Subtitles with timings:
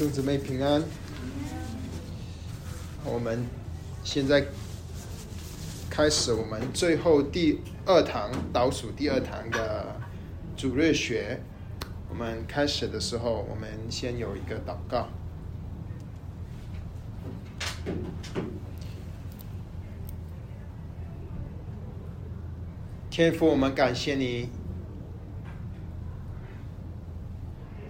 [0.00, 0.82] 兄姊妹平安。
[3.04, 3.44] 我们
[4.02, 4.46] 现在
[5.90, 10.00] 开始我们最后第二堂倒数第二堂的
[10.56, 11.38] 主日学。
[12.08, 15.06] 我们开始的时候，我们先有一个祷告。
[23.10, 24.48] 天父，我们感谢你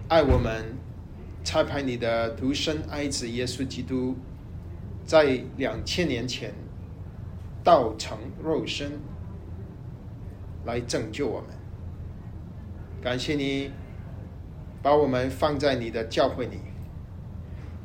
[0.09, 0.77] 爱我们，
[1.43, 4.17] 差派你的独生爱子耶稣基督，
[5.05, 6.53] 在两千年前
[7.65, 8.93] 道成肉身
[10.65, 11.51] 来拯救我们。
[13.03, 13.71] 感谢你
[14.83, 16.59] 把我们放在你的教会里，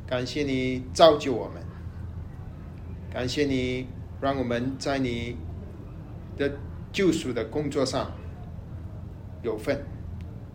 [0.06, 1.62] 感谢你造就我们，
[3.12, 3.86] 感谢你
[4.20, 5.36] 让我们在你
[6.36, 6.50] 的。
[6.92, 8.10] 救赎的工作上
[9.42, 9.84] 有份，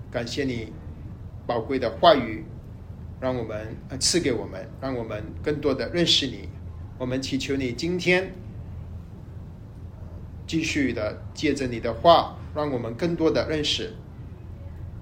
[0.10, 0.74] 感谢你
[1.46, 2.44] 宝贵的话语，
[3.22, 6.50] 让我们赐给我们，让我们更多的认识你。
[6.98, 8.34] 我们祈求你今天
[10.48, 13.94] 继续的借着你的话，让我们更多的认识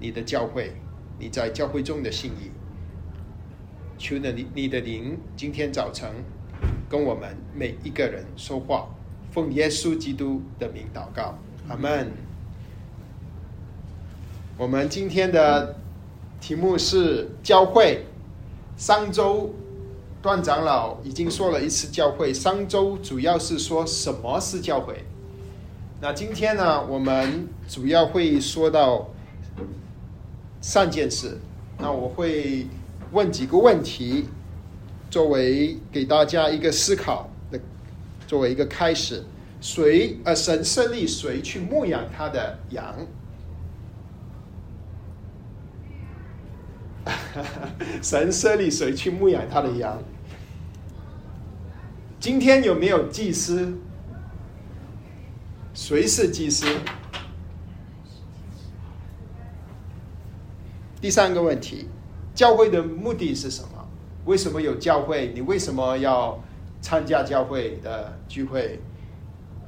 [0.02, 0.74] 你的教会，
[1.18, 2.52] 你在教会中的信义。
[3.98, 6.10] 求你你的灵今天早晨
[6.90, 8.90] 跟我们每一个人说话。
[9.32, 11.38] 奉耶稣基督的名祷告，
[11.70, 12.12] 阿门。
[14.58, 15.78] 我们今天的
[16.42, 18.04] 题目是教会。
[18.80, 19.54] 上周
[20.22, 25.04] 段长老已经说了一次教会，上周主要是说什么是教会。
[26.00, 29.10] 那今天呢，我们主要会说到
[30.62, 31.38] 三件事。
[31.78, 32.68] 那我会
[33.12, 34.30] 问几个问题，
[35.12, 37.60] 作为给大家一个思考的。
[38.26, 39.22] 作为一个开始，
[39.60, 42.96] 谁呃神设立谁去牧养他的羊？
[48.02, 50.02] 神设立谁去牧养他的羊？
[52.20, 53.78] 今天有没有祭司？
[55.74, 56.66] 谁是祭司？
[61.02, 61.88] 第三个问题，
[62.34, 63.88] 教会的目的是什么？
[64.26, 65.32] 为什么有教会？
[65.34, 66.40] 你为什么要？
[66.82, 68.80] 参加教会的聚会，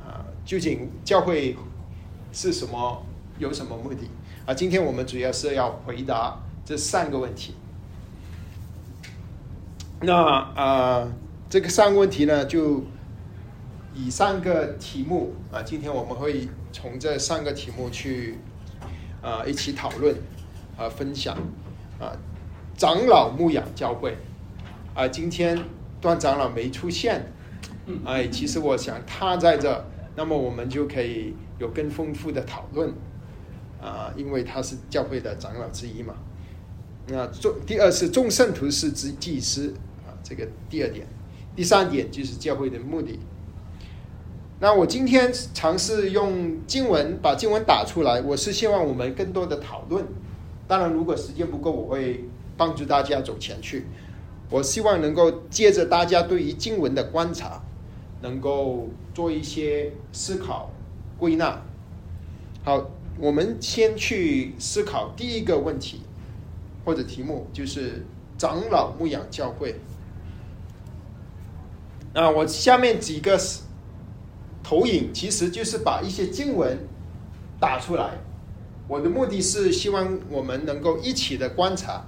[0.02, 1.58] 啊，究竟教会
[2.32, 3.06] 是什么？
[3.38, 4.10] 有什么目的？
[4.46, 7.56] 啊，今天我们主要是要回答这三个问题。
[10.02, 11.12] 那啊，
[11.50, 12.84] 这个三个问题呢，就
[13.94, 18.38] 以三个题目啊，今天我们会从这三个题目去
[19.22, 20.16] 啊一起讨论
[20.78, 21.38] 啊分享
[22.00, 22.12] 啊，
[22.76, 24.18] 长老牧养教会
[24.94, 25.58] 啊，今天。
[26.02, 27.32] 段长老没出现，
[28.04, 29.86] 哎，其实我想他在这，
[30.16, 32.92] 那么我们就可以有更丰富的讨论，
[33.80, 36.16] 啊，因为他是教会的长老之一嘛。
[37.08, 39.74] 那众第二是众圣徒是之祭司
[40.06, 41.08] 啊，这个第二点，
[41.56, 43.20] 第三点就是教会的目的。
[44.60, 50.06] 那我今天尝试用经文把经文打出来，我是希望我们更多的讨论。
[50.68, 52.26] 当然，如果时间不够，我会
[52.56, 53.88] 帮助大家走前去。
[54.50, 57.64] 我希望能够借着大家对于经文的观察，
[58.22, 60.70] 能够做一些思考、
[61.18, 61.62] 归纳。
[62.64, 66.02] 好，我们先去思考第一个问题
[66.84, 68.06] 或者题目，就是
[68.38, 69.76] 长老牧养教会。
[72.14, 73.40] 那我下面几个
[74.64, 76.78] 投影，其实就是把一些经文
[77.60, 78.20] 打出来。
[78.88, 82.06] 我的目的是希望我们能够一起的观察。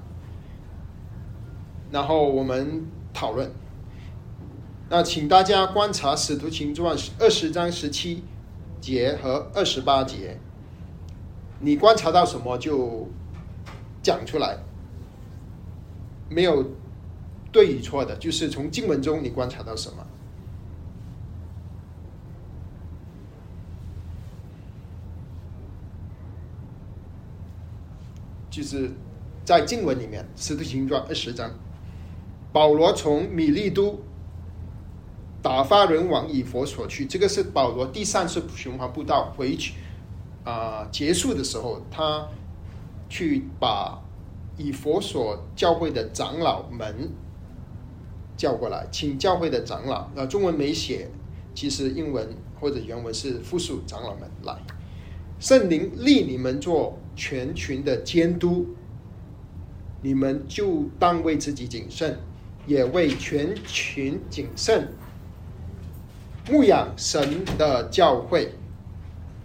[1.92, 3.52] 然后我们讨论。
[4.90, 8.24] 那请大家观察《使徒行传》二十章十七
[8.82, 10.38] 节和二十八节，
[11.62, 13.08] 你观察到什么就
[14.04, 14.58] 讲出来，
[16.30, 16.64] 没有
[17.52, 20.06] 对与错的，就是从经文中你观察到什么，
[28.52, 28.92] 就是
[29.44, 31.50] 在经文里面，《使徒行传》二十章。
[32.52, 34.00] 保罗从米利都
[35.42, 39.74] 打发人往以佛所去，这个是保罗第三次循环步道回去
[40.44, 42.28] 啊结束的时候，他
[43.10, 44.03] 去把
[44.58, 47.10] 以佛所教会的长老们
[48.38, 51.10] 叫过来，请教会的长老，那中文没写，
[51.54, 52.30] 其实英文
[52.60, 54.56] 或者原文是复数长老们来，
[55.40, 58.68] 圣灵立你们做全群的监督，
[60.02, 62.18] 你们就当为自己谨慎。
[62.66, 64.88] 也为全群谨慎
[66.50, 68.54] 牧养神的教会，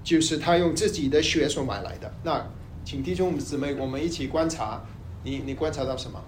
[0.05, 2.15] 就是他用自己的血所买来的。
[2.23, 2.47] 那
[2.85, 4.85] 请弟兄姊妹，我们一起观察，
[5.29, 6.19] 你你观察到什么？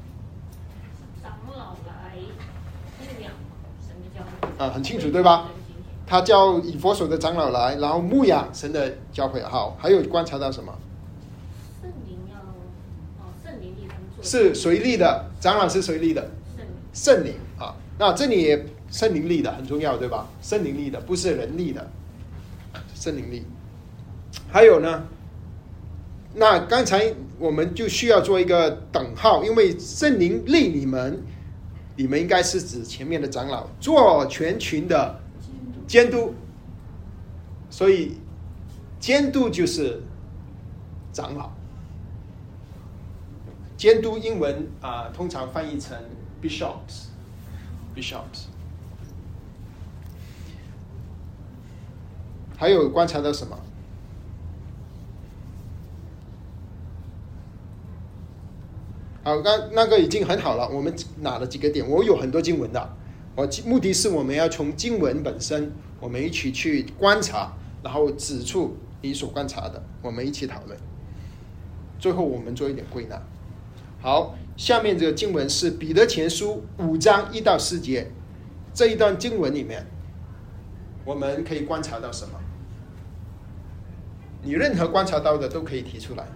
[1.23, 2.17] 长老来
[2.99, 3.33] 牧养
[4.59, 5.49] 啊，很清楚对吧？
[6.07, 9.43] 他叫以佛所的长老来，然后牧养神的教会。
[9.43, 10.75] 好，还有观察到什么？
[14.23, 16.31] 是随力的，长老是随力的，
[16.93, 20.29] 圣灵啊，那这里也圣灵力的很重要，对吧？
[20.43, 21.91] 圣灵力的不是人力的，
[22.95, 23.47] 圣灵力。
[24.53, 25.05] 还有呢，
[26.35, 31.23] 那刚才我们就需要做一个等号，因为圣灵立你们，
[31.97, 35.21] 你们应该是指前面的长老做全群的
[35.87, 36.35] 监督，
[37.69, 38.19] 所以
[39.01, 40.03] 监督就是
[41.13, 41.51] 长老。
[43.77, 45.99] 监督英文啊、通常翻译成
[46.43, 48.45] bishops，bishops。
[52.57, 53.59] 还有观察到什么？
[59.23, 62.97] 好，刚那个已经很好了，我们拿了几个点，我有很多经文的，
[63.37, 67.53] 我目的是我们要从经文本身，我们一起去观察，
[67.83, 70.79] 然后指出你所观察的，我们一起讨论，
[71.99, 73.21] 最后我们做一点归纳。
[74.01, 78.11] 好，下面这个经文是彼得前书五章一到四节，
[78.73, 79.87] 这一段经文里面，
[81.05, 82.41] 我们可以观察到什么？
[84.43, 86.27] 你任何观察到的都可以提出来。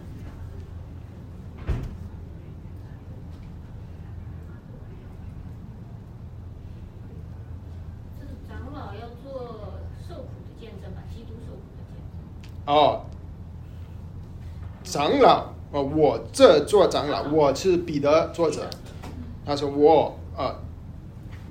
[8.21, 11.97] 这是长老要做受苦的见证吧，基督受苦的见
[12.43, 12.53] 证。
[12.67, 13.05] 哦，
[14.83, 18.69] 长老，哦，我这做长老，我是彼得作者。
[19.45, 20.57] 他说我，呃，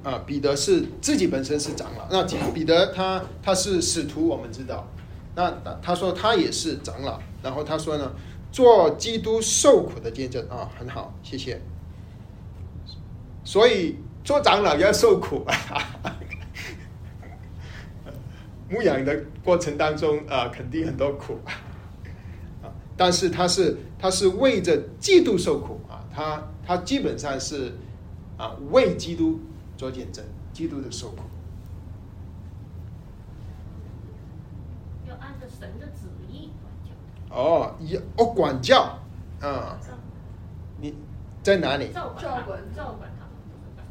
[0.03, 2.07] 呃，彼得是自己本身是长老。
[2.09, 4.87] 那彼得他他是使徒，我们知道。
[5.35, 5.51] 那
[5.81, 8.11] 他说他也是长老，然后他说呢，
[8.51, 11.61] 做基督受苦的见证啊，很好，谢谢。
[13.43, 15.45] 所以做长老要受苦，
[18.73, 21.37] 牧养的过程当中啊、肯定很多苦
[22.63, 27.71] 啊，但是他是他是为着基督受苦啊，他他基本上是
[28.37, 29.39] 啊为基督
[29.77, 31.21] 做见证，基督的受苦。
[35.07, 38.97] 要按照神的旨意管教，哦，也哦管教
[39.39, 39.77] 啊，
[40.81, 40.95] 你
[41.43, 41.91] 在哪里？
[41.93, 43.11] 照管照管照管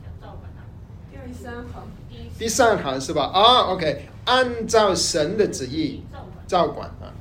[0.02, 1.26] 他照管他们。
[1.28, 3.26] 第三行，第一第三行是吧？
[3.26, 6.02] 啊、o k 按照神的旨意
[6.46, 6.88] 照管。
[7.00, 7.12] 啊，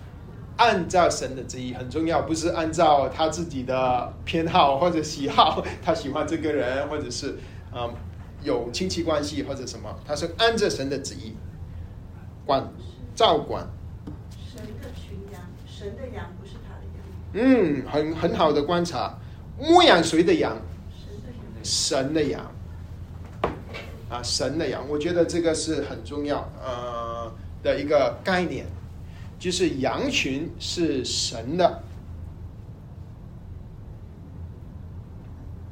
[0.57, 7.37] 按照神的旨意很重要，不是按照他自己的偏好或者喜好， 他喜欢这个人，或者是
[7.71, 7.95] 啊、嗯
[8.43, 11.35] 有亲戚关系或者什么，他是按照神的旨意
[12.43, 12.67] 管
[13.13, 13.67] 照管，
[14.51, 19.15] 神的群羊，神的羊不是他的羊，嗯，很很好的观察，
[19.59, 20.57] 牧养谁的羊？
[20.99, 21.61] 神的羊。
[21.63, 22.51] 神的羊
[24.11, 27.31] 啊，神的羊，我觉得这个是很重要呃
[27.63, 28.65] 的一个概念，
[29.39, 31.81] 就是羊群是神的，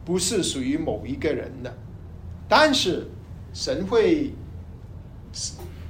[0.06, 1.78] 不是属于某一个人的，
[2.48, 3.08] 但是
[3.54, 4.32] 神会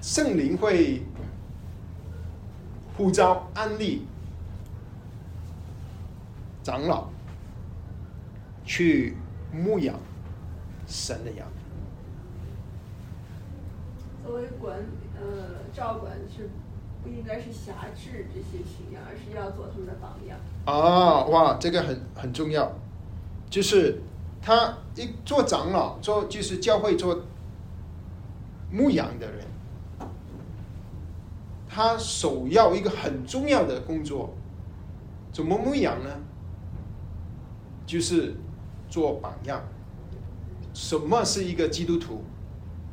[0.02, 1.04] 圣灵会
[2.98, 4.08] 呼召安利
[6.64, 7.10] 长老
[8.66, 9.16] 去
[9.54, 9.96] 牧养
[10.88, 11.48] 神的羊。
[14.30, 14.78] 作为管
[15.20, 16.52] 呃照管是
[17.02, 20.38] 不应该是辖制这些群羊，而是要做他们的榜样。
[20.66, 22.72] 啊，哇，这个很很重要，
[23.50, 24.00] 就是
[24.40, 27.24] 他一做长老，做就是教会做
[28.72, 29.48] 牧羊的人，
[31.68, 34.36] 他首要一个很重要的工作，
[35.34, 36.10] 怎么牧羊呢？
[37.88, 38.36] 就是
[38.92, 39.60] 做榜样。
[40.76, 42.24] 什么是一个基督徒？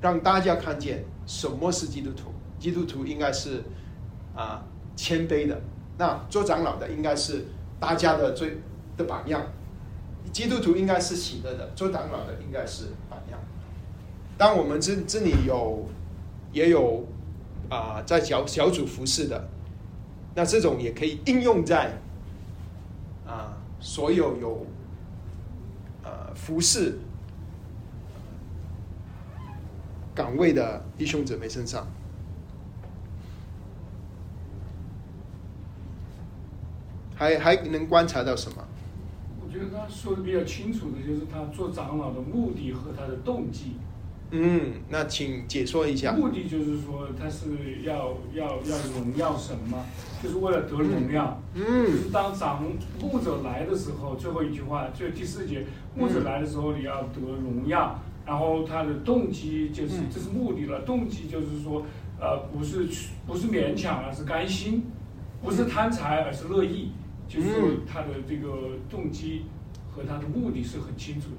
[0.00, 2.32] 让大家看见什么是基督徒。
[2.58, 3.62] 基督徒应该是
[4.34, 4.64] 啊
[4.96, 5.60] 谦卑的，
[5.98, 7.44] 那做长老的应该是
[7.78, 8.58] 大家的最
[8.96, 9.42] 的榜样。
[10.32, 13.38] 基督徒应该是喜乐的，做长老的应该是榜样。
[14.38, 15.86] 当我们这这里有
[16.52, 17.06] 也有
[17.68, 19.48] 啊、在小小组服侍的，
[20.34, 21.98] 那这种也可以应用在
[23.26, 24.66] 啊、所有有
[26.04, 26.98] 呃服侍
[30.16, 31.86] 岗位的弟兄姊妹身上。
[37.14, 38.64] 还还能观察到什么？
[39.42, 43.76] 我觉得他说的比较清楚的就是他做长老的目的和他的动机。
[44.32, 46.12] 嗯，那请解说一下。
[46.12, 49.86] 目的就是说他是要要要荣耀神嘛，
[50.22, 51.40] 就是为了得荣耀。
[51.54, 52.62] 就嗯是当长
[53.00, 61.86] 牧者来的时候，最后一句话就第四节，牧者来的时候你要得荣耀，然后他的动机就是嗯这是目的了，动机就是说
[62.20, 62.88] 呃不是
[63.26, 64.82] 不是勉强，而是甘心，
[65.42, 66.90] 不是贪财，而是乐意，
[67.28, 67.48] 就是
[67.86, 69.44] 他的这个动机
[69.90, 71.36] 和他的目的是很清楚的。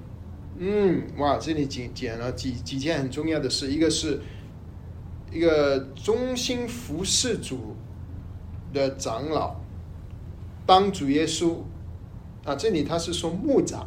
[0.60, 4.22] 嗯，哇，这里讲讲了几几件很重要的事，一个是
[5.32, 7.75] 一个忠心服侍主
[8.74, 9.56] 的长老，
[10.65, 11.58] 当主耶稣
[12.46, 13.82] 啊，这里他是说牧长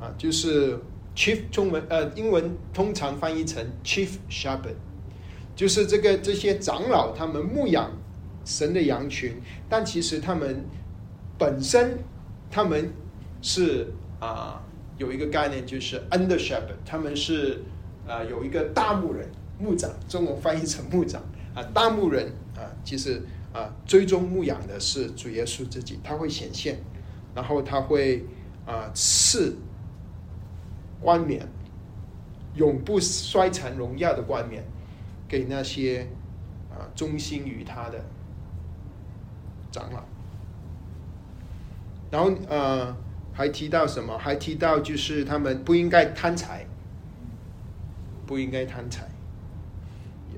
[0.00, 0.78] 啊，就是
[1.14, 4.76] chief 中文呃英文通常翻译成 chief shepherd，
[5.54, 7.90] 就是这个这些长老他们牧养
[8.44, 10.64] 神的羊群，但其实他们
[11.38, 11.98] 本身
[12.50, 12.92] 他们
[13.40, 14.62] 是啊、
[14.98, 17.62] 有一个概念就是 under shepherd，他们是
[18.06, 19.28] 啊、有一个大牧人
[19.58, 21.22] 牧长，中文翻译成牧长
[21.54, 23.20] 啊、大牧人啊、其实
[23.52, 26.80] 啊、追踪牧养的是主耶稣自己，他会显现，
[27.34, 28.24] 然后他会
[28.64, 29.56] 啊、赐
[31.02, 31.46] 冠冕，
[32.54, 34.64] 永不衰残荣耀的冠冕
[35.26, 36.06] 给那些
[36.70, 38.04] 啊、忠心于他的
[39.70, 40.04] 长老。
[42.10, 42.96] 然后呃，
[43.32, 44.16] 还提到什么？
[44.18, 46.66] 还提到就是他们不应该贪财，
[48.26, 49.08] 不应该贪财，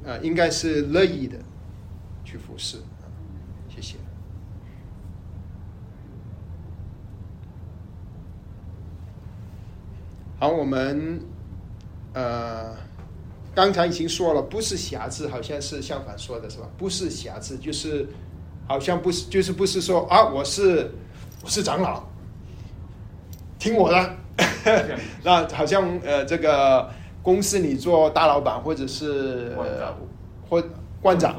[0.04, 1.38] 呃，应该是乐意的
[2.24, 2.78] 去服侍。
[2.78, 3.04] 啊
[3.68, 3.96] 谢谢。
[10.44, 11.18] 好，我们
[12.12, 12.76] 呃
[13.54, 16.68] 刚才已经说了，不是瑕疵，好像是相反说的是吧？
[16.76, 18.06] 不是瑕疵，就是
[18.68, 20.90] 好像不是，就是不是说啊，我是
[21.42, 22.04] 我是长老，
[23.58, 24.16] 听我的。
[25.24, 26.90] 那好像呃，这个
[27.22, 29.96] 公司里做大老板，或者是呃官长
[30.46, 30.64] 或
[31.00, 31.36] 官长，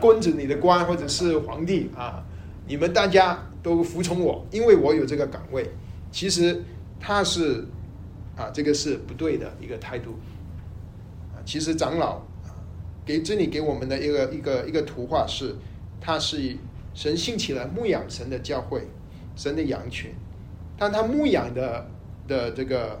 [0.00, 2.20] 官子里的官，或者是皇帝啊，
[2.66, 5.70] 你们大家都服从我，因为我有这个岗位。
[6.10, 6.60] 其实
[6.98, 7.64] 他是
[8.42, 10.18] 啊，这个是不对的一个态度
[11.32, 11.38] 啊。
[11.44, 12.20] 其实长老，
[13.06, 15.54] 给这里给我们的一个一个一个图画是，
[16.00, 16.56] 他是
[16.92, 18.88] 神兴起了牧养神的教会，
[19.36, 20.10] 神的羊群，
[20.76, 21.86] 但他牧养的
[22.26, 23.00] 的这个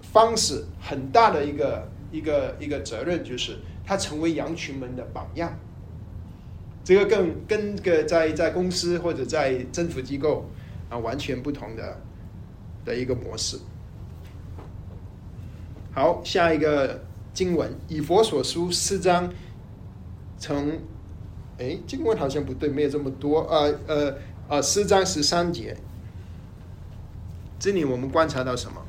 [0.00, 5.58] 方式很大的一个一个一个责任就是，他成为羊群们的榜样。
[6.84, 10.48] 这个更跟个在在公司或者在政府机构
[10.88, 12.00] 啊完全不同的
[12.84, 13.58] 的一个模式。
[15.96, 17.00] 好，下一个
[17.32, 19.32] 经文，以佛所书四章
[20.36, 20.78] 从，
[21.56, 24.14] 哎，经文好像不对，没有这么多，呃呃
[24.46, 25.74] 呃，四章十三节，
[27.58, 28.82] 这里我们观察到什么？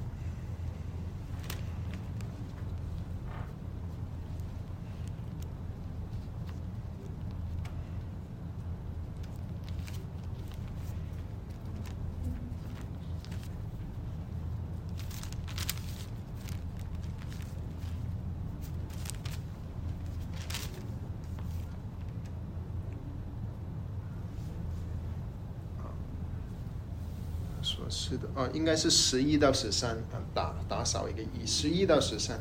[27.63, 32.39] 说是的，哦，应该是十一到十三啊，打打少一个一，十一到十三，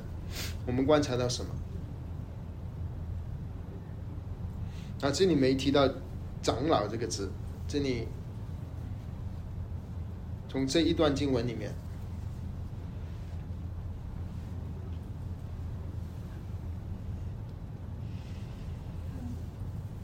[0.66, 1.54] 我们观察到什么？
[5.02, 5.86] 啊，这里没提到
[6.40, 7.30] 长老这个字，
[7.68, 8.08] 这里
[10.48, 11.74] 从这一段经文里面，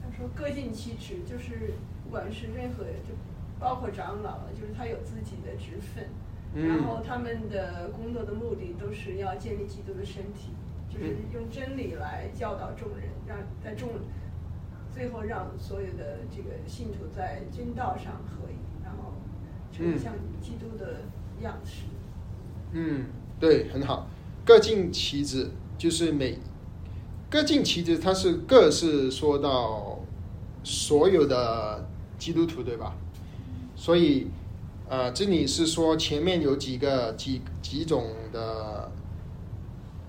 [0.02, 1.72] 他说各尽其职，就是
[2.04, 3.14] 不管是任何就
[3.62, 6.04] 包括长老，就是他有自己的职分，
[6.54, 10.50] 嗯然后他们的工作的目的都是要建立基督的身体，
[10.90, 13.88] 就是嗯用真理来教导众人，让在众
[14.92, 19.14] 最后让所有的这个信徒在真道上合一，然后
[19.72, 21.02] 成为嗯像基督的
[21.40, 21.84] 样式。
[22.72, 23.06] 嗯，
[23.38, 24.08] 对，很好。
[24.44, 26.36] 各尽其职，就是每
[27.30, 30.00] 各尽其职，它是各是说到
[30.64, 31.88] 所有的
[32.18, 32.96] 基督徒，对吧？
[33.82, 34.28] 所以，
[34.88, 38.92] 呃，这里是说前面有几个几几种的，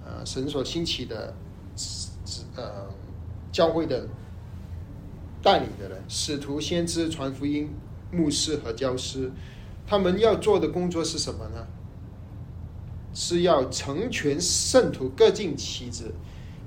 [0.06, 1.34] 呃，神所兴起的，
[2.56, 2.86] 呃，
[3.52, 4.08] 教会的
[5.42, 7.68] 带领的人，使徒、先知、传福音、
[8.12, 9.32] 牧师和教师，
[9.88, 11.66] 他们要做的工作是什么呢？
[13.12, 16.14] 是要成全圣徒，各尽其职。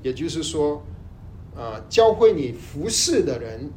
[0.02, 0.82] 也就是说，
[1.54, 3.70] 呃，教会你服侍的人，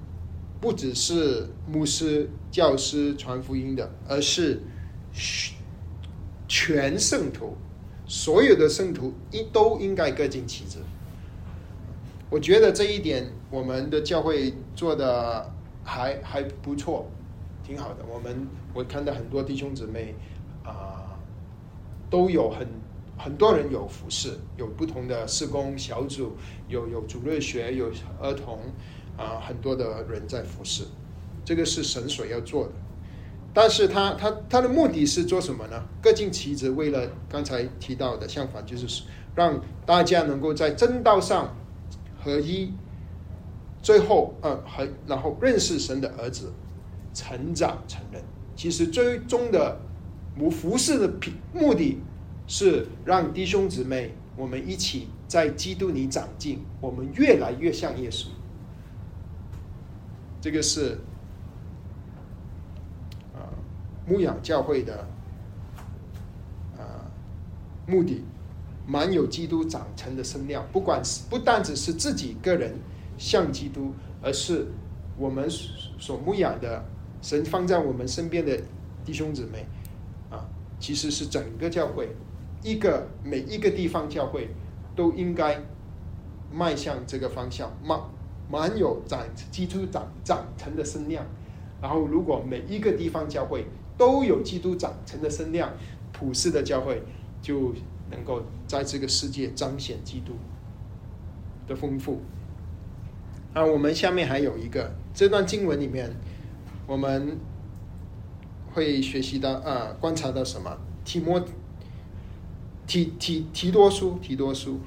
[0.62, 4.62] 不只是牧师、教师传福音的，而是
[6.48, 7.56] 全圣徒，
[8.06, 10.80] 所有的圣徒一都应该各尽其职。
[12.30, 15.52] 我觉得这一点，我们的教会做的
[15.84, 17.10] 还还不错，
[17.64, 18.06] 挺好的。
[18.08, 20.14] 我们我看到很多弟兄姊妹
[20.64, 21.18] 啊、
[22.10, 22.68] 都有很
[23.18, 26.36] 很多人有服侍，有不同的施工小组，
[26.68, 28.60] 有有主日学，有儿童，
[29.20, 30.84] 啊，很多的人在服侍，
[31.44, 32.72] 这个是神所要做的。
[33.54, 35.84] 但是他他他的目的是做什么呢？
[36.02, 39.04] 各尽其职，为了刚才提到的相反，就是
[39.36, 41.54] 让大家能够在正道上
[42.24, 42.72] 合一，
[43.82, 46.54] 最后呃还然后认识神的儿子，
[47.14, 48.24] 成长成人。
[48.56, 49.80] 其实最终的
[50.38, 51.12] 服服侍的
[51.54, 51.98] 目的
[52.48, 58.28] 是让弟兄姊妹我们一起在基督里长进，我们越来越像耶稣。
[60.42, 60.98] 这个是。
[63.34, 63.48] 啊
[64.08, 65.08] 牧养教会的
[66.76, 67.06] 啊
[67.86, 68.24] 目的，
[68.88, 72.74] 满有基督长成的身量，不管是不单只是自己个人
[73.20, 74.66] 像基督，而是
[75.16, 76.84] 我们所牧养的
[77.22, 78.60] 神放在我们身边的
[79.06, 79.68] 弟兄姊妹
[80.32, 80.44] 啊，
[80.80, 82.10] 其实是整个教会
[82.64, 84.50] 一个每一个地方教会
[84.96, 85.62] 都应该
[86.52, 88.00] 迈向这个方向，满
[88.50, 91.26] 满有长基督长长成的身量。
[91.82, 93.66] 然后，如果每一个地方教会，
[93.98, 95.72] 都有基督长成的身量，
[96.12, 97.02] 普世的教会
[97.42, 97.74] 就
[98.12, 100.34] 能够在这个世界彰显基督
[101.68, 102.20] 的丰富。
[103.54, 106.14] 啊，我们下面还有一个这段经文里面，
[106.86, 107.38] 我们
[108.74, 110.78] 会学习到啊，观察到什么？
[111.06, 111.42] 提摩
[112.86, 114.80] 提提提多书，提多书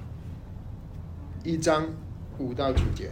[1.42, 1.87] 一章
[2.38, 3.11] 五到九节。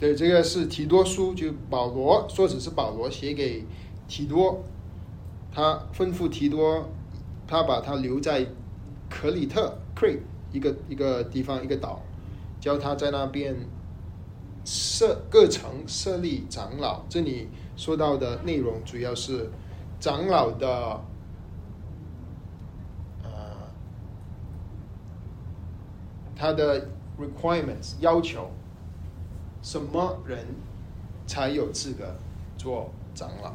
[0.00, 3.66] 对，这个是提多书，就保罗，作者是保罗写给
[4.08, 4.64] 提多，
[5.52, 6.88] 他吩咐提多，
[7.46, 8.46] 他把他留在
[9.10, 10.20] 克里特 （Crete）
[10.52, 12.00] 一个一个地方一个岛，
[12.58, 13.54] 教他在那边
[14.64, 17.02] 设各城设立长老。
[17.10, 19.50] 这里说到的内容主要是
[20.00, 21.04] 长老的
[23.22, 23.30] 呃
[26.34, 28.50] 他的 requirements 要求。
[29.62, 30.38] 什么人
[31.26, 32.14] 才有资格
[32.56, 33.52] 做长老？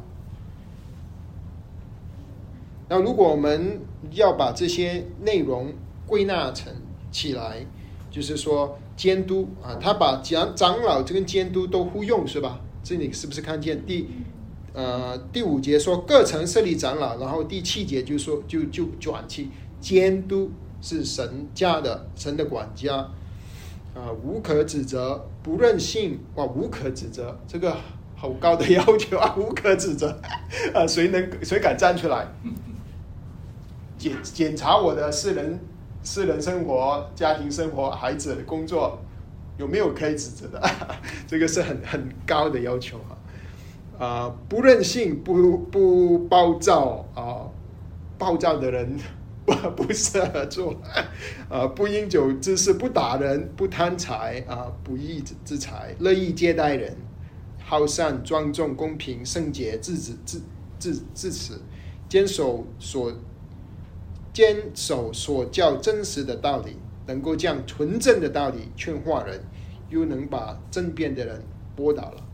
[2.88, 3.80] 那如果我们
[4.12, 5.72] 要把这些内容
[6.06, 6.72] 归纳成
[7.10, 7.66] 起来，
[8.10, 12.60] 就是说监督啊，他把长长老这个监督都互用是吧？
[12.84, 14.08] 这里是不是看见第
[14.72, 19.48] 呃第五节说各城设立长老，然后第七节就说就就转去
[19.80, 23.10] 监督是神家的神的管家。
[23.96, 27.76] 啊，无可指责，不任性哇，无可指责，这个
[28.16, 30.08] 好高的要求啊， 无可指责
[30.74, 32.26] 啊，谁能谁敢站出来
[33.96, 35.60] 检检查我的私人
[36.02, 38.98] 私人生活、家庭生活、孩子工作
[39.56, 40.60] 有没有可以指责的？
[41.28, 43.14] 这个是很很高的要求啊！
[44.04, 47.46] 啊，不任性，不不暴躁啊，
[48.18, 48.98] 暴躁的人。
[49.74, 50.74] 不不适合做，
[51.48, 56.96] 啊，不饮酒滋事，不打人，不贪财，啊，不义之财，乐意接待人，
[57.62, 60.42] 好善庄重公平圣洁，自止自
[60.80, 61.54] 自自持，
[62.08, 63.12] 坚守所
[64.32, 69.40] 坚守所教真实的道理，能够将纯正的道理劝化人，
[69.90, 71.40] 又能把争辩的人
[71.76, 72.24] 拨倒了。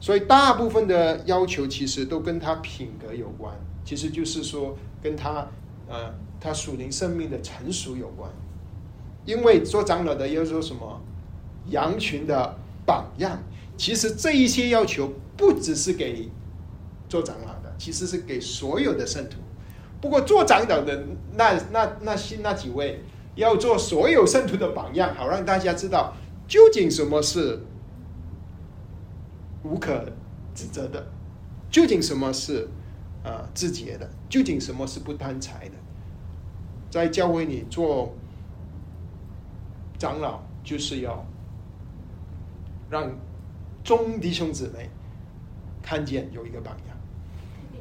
[0.00, 5.46] 所以大部分的要求其实都跟他品格有关，其实就是说跟他
[5.88, 6.14] 呃。
[6.40, 8.30] 他属灵生命的成熟有关，
[9.24, 11.00] 因为做长老的要做什么？
[11.66, 13.42] 羊群的榜样。
[13.76, 16.28] 其实这一些要求不只是给
[17.08, 19.36] 做长老的，其实是给所有的圣徒。
[20.00, 23.00] 不过做长老的那那那些那几位
[23.34, 26.14] 要做所有圣徒的榜样，好让大家知道
[26.46, 27.60] 究竟什么是
[29.62, 30.06] 无可
[30.54, 31.06] 指责的，
[31.70, 32.68] 究竟什么是
[33.22, 35.74] 啊自洁的，究竟什么是不贪财的。
[36.90, 38.14] 在教会里做
[39.98, 41.24] 长老，就是要
[42.90, 43.10] 让
[43.84, 44.88] 众弟兄姊妹
[45.82, 46.96] 看见有一个榜样。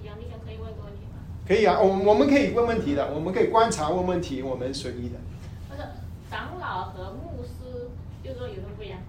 [0.04, 1.20] 杨弟兄可以问个问题吗？
[1.48, 5.15] 可以啊，我我们可以问问题的，我们可以观察问问题，我们随意的。
[5.70, 5.82] 不是
[6.30, 7.89] 长老和牧师，
[8.24, 9.00] 就说有什么不一样？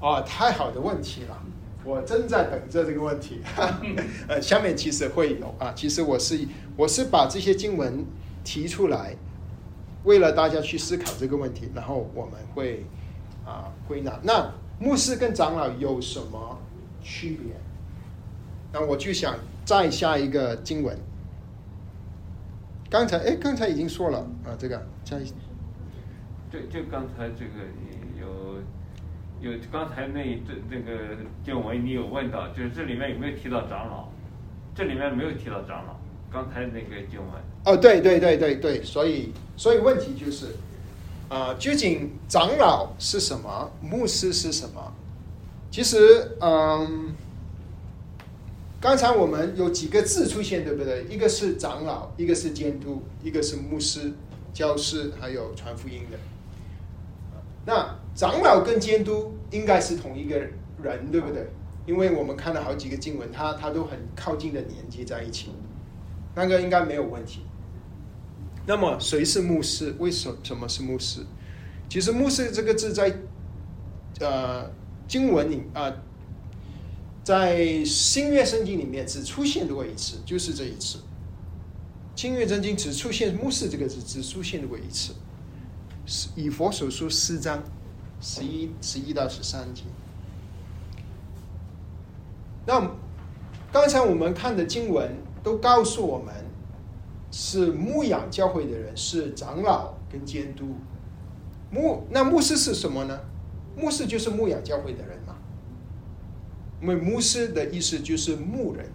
[0.00, 1.42] 哦，太好的问题了。
[1.84, 3.40] 我正在等着这个问题。
[4.28, 6.46] 呃，下面其实会有啊，其实我是
[6.76, 8.04] 我是把这些经文
[8.46, 9.16] 提出来，
[10.04, 12.86] 为了大家去思考这个问题，然后我们会
[13.44, 14.16] 啊归纳。
[14.22, 16.56] 那牧师跟长老有什么
[17.02, 17.56] 区别？
[18.72, 20.96] 那我就想再下一个经文。
[22.88, 25.18] 刚才哎，刚才已经说了啊，这个再
[26.48, 27.66] 就就刚才这个
[28.16, 28.62] 有
[29.40, 34.08] 有刚才那这这个经文你有问到，就是这里面有没有提到长老？
[34.72, 35.96] 这里面没有提到长老。
[36.36, 37.42] 刚才那个经文。
[37.64, 40.54] 哦，对对对对对，所以所以问题就是
[41.30, 44.92] 啊，究竟长老是什么，牧师是什么？
[45.70, 47.14] 其实嗯。
[48.78, 51.04] 刚才我们有几个字出现，对不对？
[51.08, 54.12] 一个是长老，一个是监督，一个是牧师、
[54.52, 56.18] 教师，还有传福音的。
[57.64, 60.38] 那长老跟监督应该是同一个
[60.82, 61.48] 人，对不对？
[61.86, 65.50] 因为我们看了好几个经文，他他都很靠近的连接在一起，
[66.36, 67.40] 那个应该没有问题。
[68.66, 69.92] 那么谁是牧师？
[69.98, 71.26] 为什什么是牧师？
[71.88, 73.12] 其实牧师这个字在
[74.20, 74.70] 呃
[75.08, 75.92] 经文里啊。
[77.24, 81.00] 在新月圣经里面只出现过一次，就是这一次。
[82.14, 85.12] 新月圣经只出现“牧师”这个字，只出现过一次。
[86.36, 87.60] 以佛所书四章
[88.20, 89.82] 十一、十一到十三节。
[92.64, 92.92] 那
[93.72, 95.10] 刚才我们看的经文
[95.46, 96.34] 都告诉我们，
[97.30, 100.74] 是牧养教会的人是长老跟监督。
[101.70, 103.20] 牧那牧师是什么呢？
[103.76, 105.16] 牧师就是牧养教会的人。
[106.82, 108.86] 因为牧师的意思就是牧人，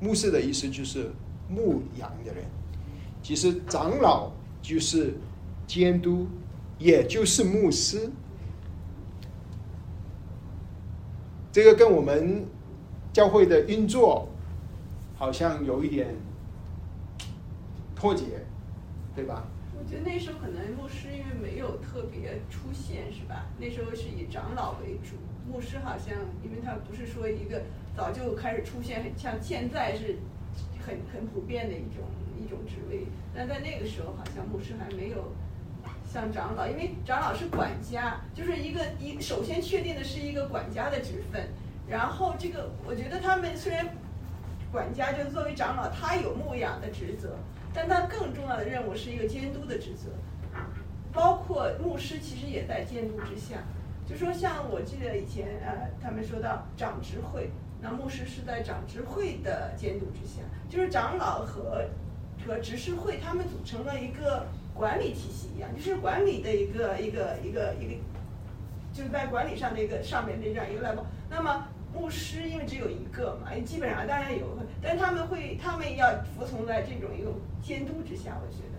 [0.00, 1.12] 牧师的意思就是
[1.48, 2.42] 牧羊的人。
[3.22, 5.14] 其实长老就是
[5.64, 6.26] 监督，
[6.76, 8.10] 也就是牧师。
[11.52, 12.44] 这个跟我们
[13.12, 14.28] 教会的运作
[15.16, 16.14] 好像有一点
[17.94, 18.44] 脱节，
[19.14, 19.44] 对吧？
[19.78, 23.46] 我觉得那时候可能牧师因为没有特别出现，是吧？
[23.58, 25.16] 那时候是以长老为主。
[25.50, 27.62] 牧师好像，因为他不是说一个
[27.96, 30.18] 早就开始出现，像现在是
[30.84, 32.04] 很很普遍的一种
[32.38, 33.06] 一种职位。
[33.34, 35.32] 但在那个时候，好像牧师还没有
[36.04, 41.48] 像长老，因为长老是管家，就是一个一首先确定的是一个管家的职分。
[41.88, 43.86] 然后这个，我觉得他们虽然
[44.76, 47.34] 管家就作为长老，他有牧养的职责，
[47.72, 50.10] 但他更重要的任务是一个监督的职责，
[51.14, 53.56] 包括牧师其实也在监督之下。
[54.06, 57.48] 就说像我记得以前呃，他们说到长执会，
[57.80, 61.88] 那牧师是在长执会的监督之下，就是长老和
[62.46, 67.94] 和执事会他们组成了一个管理体系一样，就是管理的一个一个一个一个，
[68.92, 71.04] 就是在管理上的一个上面的这样一个 level。
[71.30, 71.66] 那么
[71.98, 74.46] 牧师因为只有一个嘛，基本上当然有，
[74.82, 77.32] 但他们会他们要服从在这种一个
[77.62, 78.76] 监督之下，我觉得。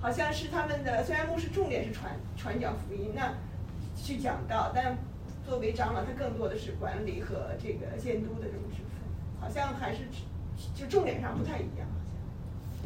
[0.00, 3.34] 好像是他们的虽然牧师重点是传传讲福音，那。
[4.00, 4.96] 去讲道，但
[5.44, 10.02] 作为长老，他更多的是管理和这个监督的这种职分，好像还是
[10.72, 11.88] 就重点上不太一样。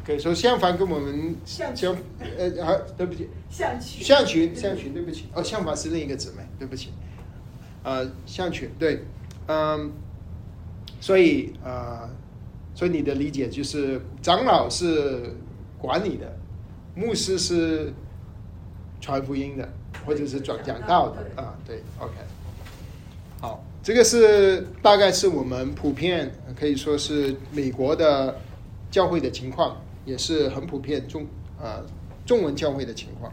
[0.03, 6.95] 可以说相反，跟我们相相呃啊，对不起，相群相群相群，对不起，哦，相反是另一个姊妹，对不起，
[7.83, 9.05] 呃，相群对，
[9.47, 9.93] 嗯，
[11.01, 12.11] 所以啊，
[12.75, 15.35] 所以你的理解就是长老是
[15.79, 16.37] 管理的，
[16.95, 17.93] 牧师是
[19.01, 19.69] 传福音的。
[20.05, 22.13] 或者是转讲道的啊，对，OK，
[23.41, 26.29] 好，这个是大概是我们普遍
[26.59, 28.37] 可以说是美国的
[28.91, 31.25] 教会的情况，也是很普遍中
[31.61, 31.85] 啊
[32.27, 33.33] 中文教会的情况。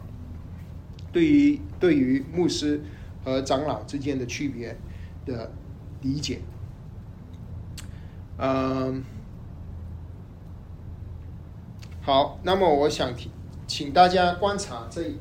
[1.10, 2.80] 对于对于牧师
[3.24, 4.76] 和长老之间的区别
[5.26, 5.50] 的
[6.02, 6.40] 理解，
[8.38, 9.04] 嗯，
[12.02, 13.30] 好，那么我想请
[13.66, 15.12] 请大家观察这。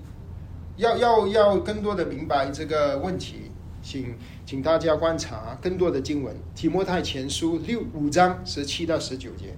[0.78, 4.16] 要要要更多的明白这个问题，请
[4.46, 9.48] 请大家观察更多的经文，《提摩太前书》六五章十七到十九节，《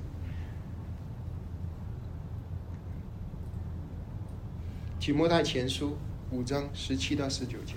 [4.99, 5.95] 提摩太前书》
[6.35, 7.75] 五章十七到十九节。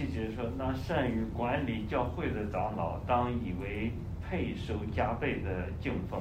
[0.00, 6.20] 七节说：“那善于管理教会的长老，当以为配受加倍的敬奉；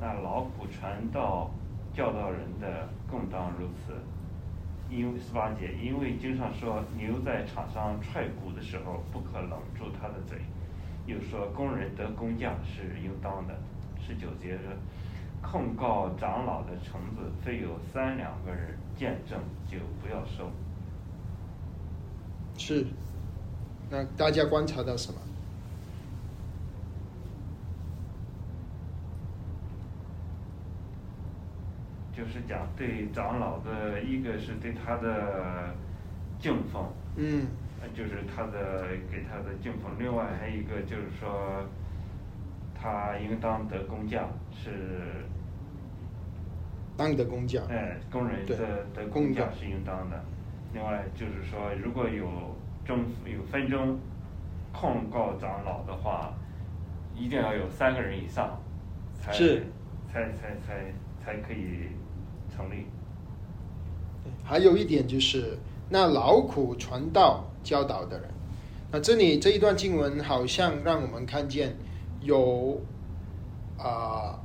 [0.00, 1.48] 那劳苦传道。”
[1.94, 3.94] 教导人的更当如此，
[4.90, 10.36] 因为十八节，因为经常说牛在场上踹鼓的时候，不可冷住它的嘴；
[11.06, 13.54] 又说工人得工匠是应当的。
[14.00, 14.72] 十九节说，
[15.40, 20.50] 控告长老的橙子，非有三两个人见证，就不要收。
[22.56, 22.86] 是，
[23.90, 25.18] 那大家观察到什么？
[32.16, 35.74] 就是讲对长老的一个是对他的
[36.38, 36.86] 敬奉，
[37.16, 37.44] 嗯
[37.82, 41.64] 呃就是他的给他的敬奉，另外还有一个就是说，
[42.72, 44.70] 他应当得工匠是，
[46.96, 50.24] 当得工匠，哎，工人对的得工匠是应当的。
[50.74, 52.28] 另外就是说，如果有
[52.84, 53.98] 政府有纷争
[54.72, 56.34] 控告长老的话，
[57.14, 58.60] 一定要有三个人以上，
[59.14, 59.64] 才是
[60.12, 60.92] 才才才
[61.24, 61.88] 才可以
[62.54, 62.86] 成立。
[64.42, 65.56] 还有一点就是
[65.88, 68.28] 那劳苦传道教导的人。
[68.90, 71.76] 那这里这一段经文好像让我们看见
[72.20, 72.80] 有
[73.78, 74.38] 啊、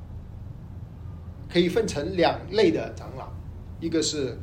[1.52, 3.30] 可以分成两类的长老，
[3.80, 4.38] 一个是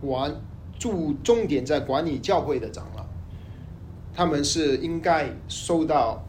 [0.00, 0.32] 管
[0.78, 3.04] 注重点在管理教会的长老，
[4.14, 6.22] 他们是应该受到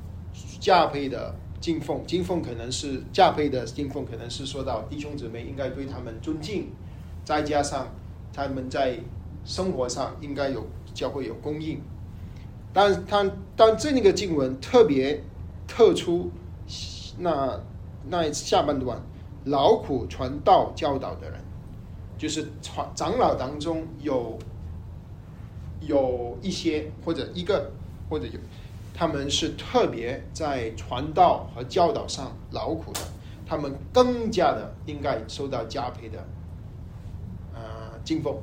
[0.60, 6.70] 加倍的敬奉，敬奉可能是加倍的敬奉，可能是说到弟兄姊妹应该对他们尊敬，
[7.24, 7.88] 再加上
[8.34, 8.98] 他们在
[9.46, 11.82] 生活上应该有教会有供应。
[12.72, 15.24] 但但但这那个经文特别
[15.68, 16.32] 特出
[17.18, 17.60] 那
[18.08, 19.02] 那下半段
[19.46, 21.40] 劳苦传道教导的人，
[22.20, 24.38] 就是传长老当中有
[25.80, 27.72] 有一些或者一个
[28.10, 28.38] 或者有，
[28.94, 33.00] 他们是特别在传道和教导上劳苦的，
[33.48, 36.28] 他们更加的应该受到加倍的
[37.56, 38.38] 呃敬奉。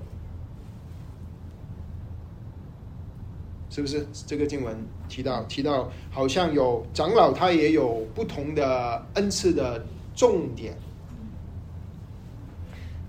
[3.68, 4.74] 是不是这个经文
[5.06, 9.84] 提到提到，好像有长老他也有不同的恩赐的
[10.14, 10.74] 重点，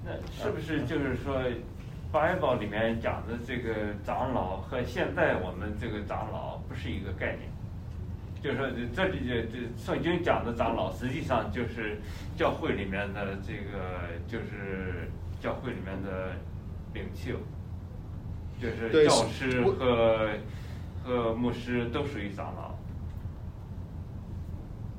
[0.08, 1.43] 那是不是就是说
[2.13, 7.50] ，Bible 里面讲的这个长老和现在我们这个长老不是一个概念？
[8.41, 12.00] 就是说，这里这这圣经讲的长老，实际上就是
[12.38, 15.10] 教会里面的这个，就是
[15.41, 16.32] 教会里面的
[16.93, 17.34] 领袖，
[18.62, 20.30] 就是对教师和
[21.04, 22.76] 和牧师都属于长老。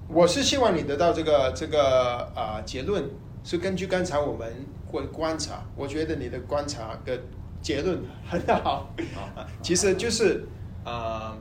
[0.09, 3.05] 我是希望你得到这个这个啊、呃结论，
[3.45, 4.53] 是根据刚才我们
[4.91, 7.21] 观观察，我觉得你的观察的
[7.61, 8.91] 结论很好，
[9.37, 10.47] 啊 其实就是
[10.85, 11.39] 啊、呃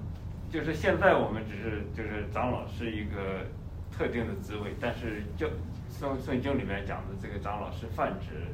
[0.49, 3.45] 就是现在我们只是就是长老是一个
[3.91, 5.45] 特定的职位，但是教
[5.99, 8.47] 圣圣经里面讲的这个长老是泛指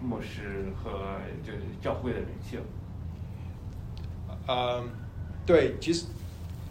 [0.00, 2.58] 牧师和就是教会的领袖。
[4.46, 4.84] 呃，
[5.44, 6.06] 对，其实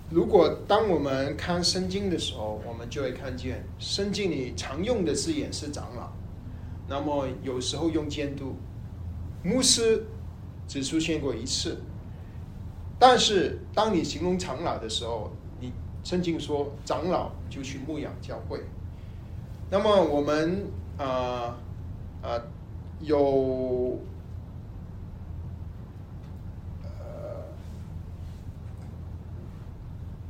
[0.10, 6.10] 如果当我们看圣经的时候，我们就会看见圣经里常用的字眼是长老，
[6.88, 8.56] 那么有时候用监督，
[9.43, 10.06] 牧师
[10.67, 11.82] 只出现过一次，
[12.97, 15.73] 但是当你形容长老的时候，你
[16.04, 18.62] 圣经说长老就去牧养教会，
[19.69, 20.65] 那么我们
[20.97, 21.58] 啊
[22.21, 22.41] 啊、
[23.02, 24.00] 有
[26.84, 27.43] 呃，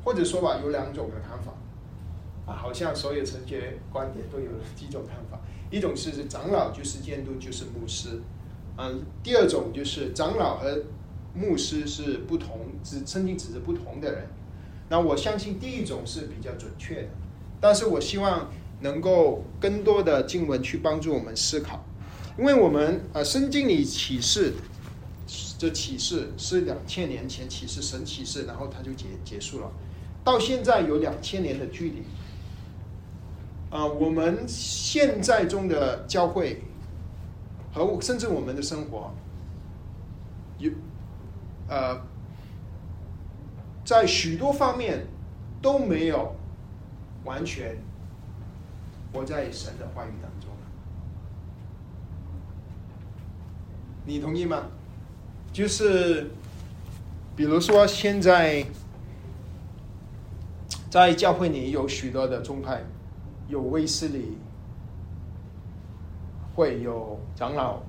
[0.04, 1.52] 或者说吧，有两种的看法
[2.52, 5.39] 啊，好像所有成学观点都有几种看法。
[5.69, 8.21] 一种是长老就是监督就是牧师，
[8.77, 10.84] 嗯，第二种就是长老和
[11.34, 14.27] 牧师是不同，只圣经只是不同的人。
[14.89, 17.10] 那我相信第一种是比较准确的，
[17.60, 18.49] 但是我希望
[18.80, 21.86] 能够更多的经文去帮助我们思考，
[22.39, 24.53] 因为我们呃圣经里启示
[25.58, 29.69] 这启示是两千年前启示神启示，然后它就结结束了，
[30.23, 32.03] 到现在有两千年的距离。
[33.69, 36.63] 啊、我们现在中的教会
[37.73, 39.12] 和甚至我们的生活，
[40.58, 40.71] 有
[41.67, 42.01] 呃，
[43.84, 45.06] 在许多方面
[45.62, 46.34] 都没有
[47.25, 47.77] 完全
[49.12, 50.49] 活在神的话语当中。
[54.06, 54.63] 你同意吗？
[55.51, 56.30] 就是
[57.36, 58.65] 比如说现在
[60.89, 62.82] 在教会里有许多的宗派，
[63.48, 64.38] 有威斯理
[66.54, 67.82] 会，有长老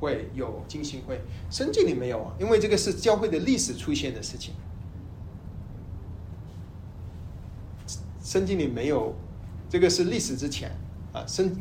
[0.00, 4.54] 会，有浸信会，圣经里没有啊，因为这个是教会的历史出现的事情，
[8.22, 9.14] 圣经里没有，
[9.68, 10.70] 这个是历史之前
[11.12, 11.56] 啊，圣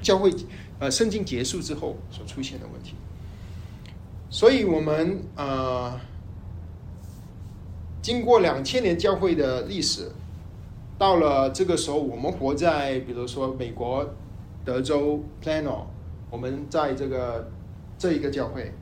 [0.00, 0.32] 教会
[0.78, 2.94] 呃圣经结束之后所出现的问题，
[4.30, 6.00] 所以我们呃
[8.00, 10.10] 经过两千年教会的历史。
[11.04, 14.14] 到了这个时候，我们活在比如说美国
[14.64, 15.82] 德州 Plano，
[16.30, 17.50] 我们在这个
[17.98, 18.72] 这一个教会，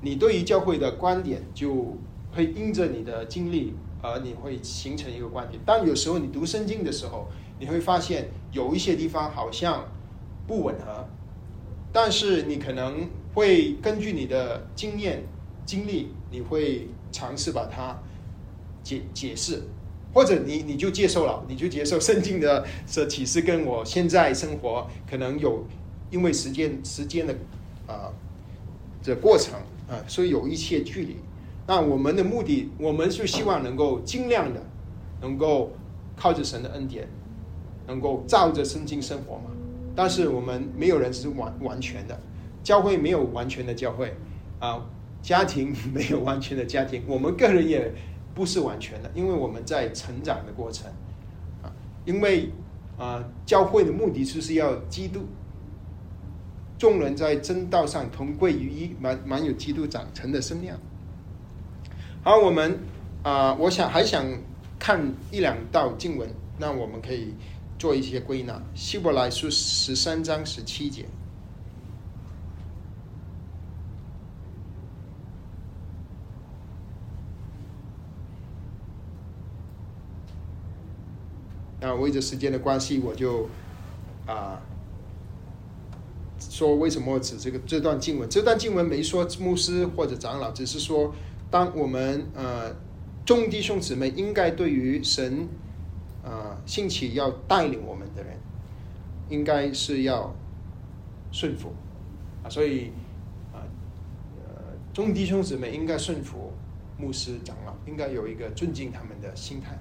[0.00, 1.96] 你对于教会的观点就
[2.32, 5.60] 会因着你的经历而你会形成一个观点。
[5.66, 7.26] 但有时候你读圣经的时候，
[7.58, 9.88] 你会发现有一些地方好像
[10.46, 11.04] 不吻合，
[11.92, 15.24] 但是你可能会根据你的经验、
[15.64, 18.00] 经历，你会尝试把它
[18.84, 19.64] 解解释，
[20.16, 25.62] 或者你你就接受了，你就接受圣经的这启示跟我现在生活可能有
[26.10, 27.34] 因为时间时间的
[27.86, 28.10] 啊
[29.02, 29.52] 这过程
[29.86, 31.18] 啊，所以有一些距离。
[31.66, 34.62] 那我们的目的，我们是希望能够尽量的
[35.20, 35.70] 能够
[36.16, 37.06] 靠着神的恩典，
[37.86, 39.50] 能够照着圣经生活嘛。
[39.94, 42.18] 但是我们没有人是完完全的，
[42.62, 44.16] 教会没有完全的教会
[44.60, 44.82] 啊，
[45.20, 47.92] 家庭没有完全的家庭，我们个人也
[48.36, 50.86] 不是完全的，因为我们在成长的过程
[51.62, 51.72] 啊，
[52.04, 52.50] 因为
[52.98, 55.22] 啊，教会的目的就是要基督
[56.78, 60.78] 众人在真道上同归于一，满满有基督长成的身量。
[62.22, 62.78] 好，我们
[63.22, 64.24] 啊、我想还想
[64.78, 67.34] 看一两道经文，那我们可以
[67.78, 68.62] 做一些归纳。
[68.74, 71.06] 希伯来书十三章十七节。
[81.86, 83.48] 那为着时间的关系，我就
[84.26, 84.60] 啊、
[86.40, 88.28] 说为什么指这个这段经文？
[88.28, 91.14] 这段经文没说牧师或者长老，只是说
[91.48, 92.74] 当我们呃
[93.24, 95.46] 众弟兄姊妹应该对于神
[96.24, 98.36] 呃兴起要带领我们的人，
[99.28, 100.34] 应该是要
[101.30, 101.72] 顺服
[102.42, 102.90] 啊，所以
[103.52, 103.62] 啊
[104.44, 106.52] 呃众弟兄姊妹应该顺服
[106.98, 109.78] 牧师长老，应该有一个尊敬他们的心态。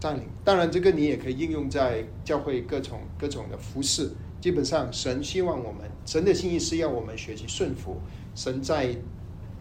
[0.00, 0.24] 占领。
[0.42, 4.10] 当然，这个你也可以应用在教会各种各种的服饰。
[4.40, 8.00] 基本上，神希望我们，神的心意是要我们学习顺服
[8.34, 8.96] 神在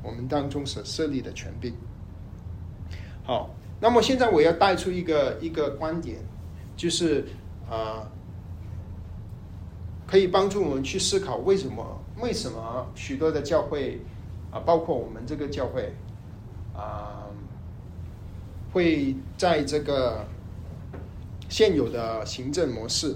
[0.01, 1.73] 我们当中所设立的权柄。
[3.21, 6.19] 好，那么现在我要带出一个一个观点，
[6.77, 7.25] 就是
[7.69, 8.09] 啊、
[10.07, 13.99] 可以帮助我们去思考为什么为什么许多的教会
[14.49, 15.93] 啊、包括我们这个教会
[16.73, 17.18] 啊。
[18.79, 20.25] 会在这个
[21.49, 23.13] 现有的行政模式，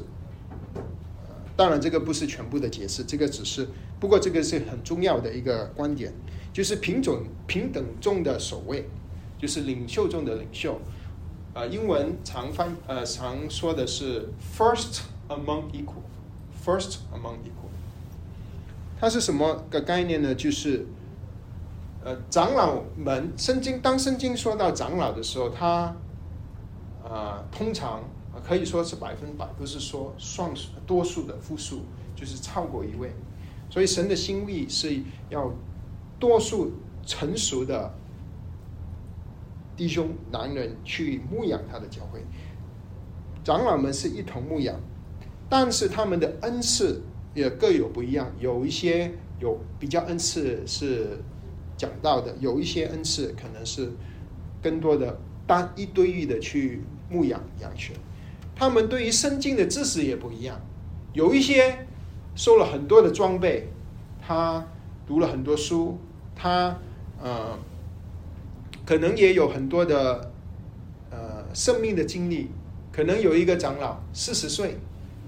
[1.55, 6.11] 当然这个不是全部的解释，这个只是，不过这个是很重要的一个观点，
[6.51, 8.89] 就是平种平等中的首位，
[9.39, 10.81] 就是领袖中的领袖，
[11.53, 17.71] 呃，英文常翻呃常说的是 first among equal，first among equal，
[18.99, 20.35] 它是什么个概念呢？
[20.35, 20.85] 就是
[22.03, 25.95] 呃，长老们，圣经当圣经说到长老的时候，他
[27.03, 28.03] 啊、通常
[28.43, 31.81] 可以说是百分百，不是说算数多数的复数，
[32.15, 33.13] 就是超过一位。
[33.69, 35.51] 所以神的心意是要
[36.19, 36.73] 多数
[37.05, 37.93] 成熟的
[39.75, 42.21] 弟兄男人去牧养他的教会。
[43.43, 44.75] 长老们是一同牧养，
[45.49, 47.01] 但是他们的恩赐
[47.33, 51.17] 也各有不一样，有一些有比较恩赐是
[51.77, 53.91] 讲到的，有一些恩赐可能是
[54.61, 57.95] 更多的单一对一的去牧养羊群。
[58.55, 60.61] 他们对于圣经的知识也不一样，
[61.13, 61.87] 有一些
[62.35, 63.69] 受了很多的装备，
[64.21, 64.65] 他
[65.07, 65.97] 读了很多书，
[66.35, 66.77] 他
[67.21, 67.57] 呃
[68.85, 70.31] 可能也有很多的
[71.09, 72.49] 呃生命的经历。
[72.91, 74.77] 可能有一个长老四十岁，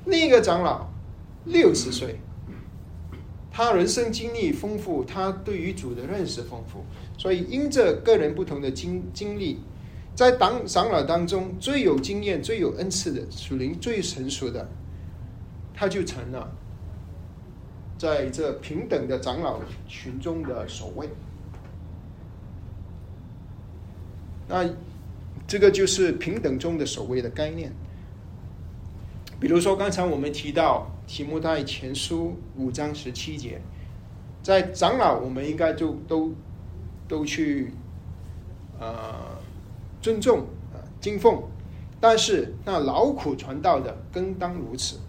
[0.05, 0.87] 另一个长老
[1.45, 2.19] 六十岁，
[3.57, 6.83] 他人生经历丰富，他对于主的认识丰富，
[7.17, 9.61] 所以因着个人不同的经经历，
[10.13, 14.67] 在当长老当中最有经验、最有恩赐的属灵最成熟的，
[15.73, 16.53] 他就成了
[17.97, 21.07] 在这平等的长老群中的首位。
[24.49, 24.69] 那
[25.47, 27.71] 这个就是平等中的首位的概念。
[29.39, 33.61] 比如说，刚才我们提到提摩太前书五章十七节，
[34.41, 36.33] 在长老我们应该就都
[37.07, 37.71] 都去
[38.79, 39.37] 呃
[40.01, 40.39] 尊重
[40.71, 41.43] 啊、呃敬奉，
[41.99, 44.99] 但是那劳苦传道的更当如此。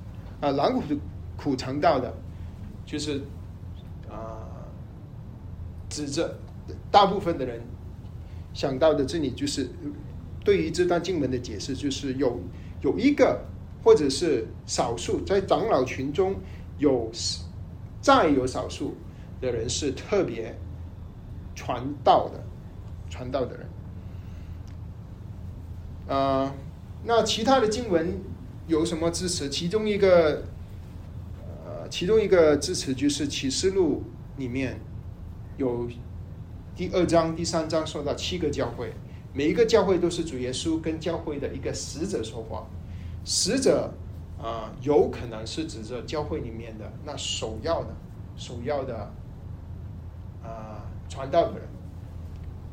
[0.40, 0.82] 啊，劳苦
[1.36, 2.12] 苦传道的，
[2.84, 3.22] 就是
[4.10, 4.44] 啊、
[5.88, 6.38] 指着
[6.90, 7.60] 大部分的人
[8.52, 9.70] 想到的这里就是
[10.44, 12.38] 对于这段经文的解释，就是有
[12.82, 13.40] 有一个
[13.86, 16.34] 或者是少数在长老群中
[16.76, 17.08] 有
[18.00, 18.96] 再有少数
[19.40, 20.58] 的人是特别
[21.54, 22.42] 传道的
[23.08, 23.66] 传道的人。
[26.08, 26.52] 呃，
[27.04, 28.20] 那其他的经文
[28.66, 29.48] 有什么支持？
[29.48, 30.42] 其中一个
[31.64, 34.02] 呃，其中一个支持就是启示录
[34.36, 34.80] 里面
[35.58, 35.88] 有
[36.74, 38.92] 第二章、第三章说到七个教会，
[39.32, 42.68] 每一个教会都是主耶稣跟教会的一个使者说话，
[43.26, 43.92] 使者
[44.40, 47.88] 啊、有可能是指着教会里面的那首要的、
[48.36, 49.12] 首要的
[50.44, 51.68] 啊、传道的人，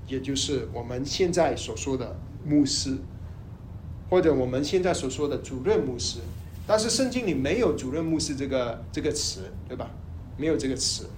[0.08, 2.98] 也就是我们现在所说的牧师，
[4.10, 6.20] 或者我们现在所说的主任牧师。
[6.68, 9.90] 但是圣经里没有主任牧师这个这个词，对吧？
[10.38, 11.10] 没有这个词。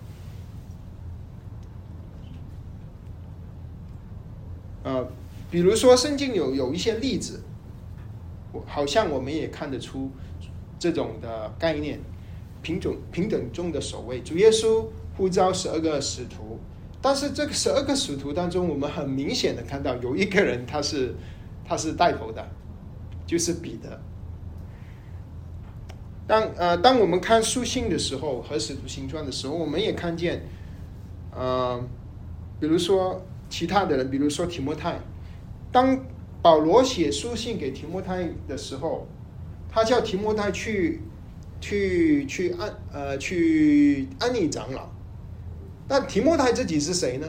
[4.83, 5.07] 呃，
[5.51, 7.41] 比如说圣经有有一些例子，
[8.65, 10.11] 好像我们也看得出
[10.77, 11.99] 这种的概念，
[12.61, 14.21] 平等平等中的守卫。
[14.21, 14.85] 主耶稣
[15.17, 16.59] 呼召十二个使徒，
[17.01, 21.15] 但是这个十二个使徒当中，我们很明显的看到有一个人他是
[21.63, 22.47] 他是带头的，
[23.25, 23.99] 就是彼得。
[26.27, 30.41] 当呃，当我们看书信的时候和使徒行传的时候，我们也看见，
[31.31, 31.79] 呃，
[32.59, 34.99] 比如说其他的人，比如说提摩太，
[35.71, 35.99] 当
[36.45, 39.07] 保罗写书信给提摩太的时候，
[39.67, 41.01] 他叫提摩太去
[41.59, 44.87] 去去安呃去安利长老，
[45.87, 47.27] 但提摩太自己是谁呢？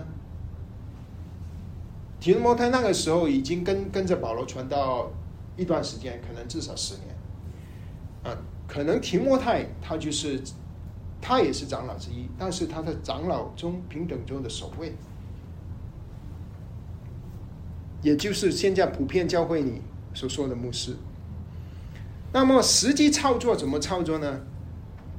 [2.20, 5.10] 提摩太那个时候已经跟跟着保罗传道
[5.56, 7.16] 一段时间，可能至少十年，
[8.22, 8.36] 啊。
[8.68, 10.42] 可能提摩太他就是
[11.22, 14.94] 他也是长老之一，但是他在长老中平等中的首位，
[18.06, 19.82] 也就是现在普遍教会里
[20.14, 20.94] 所说的牧师。
[22.32, 24.42] 那么实际操作怎么操作呢？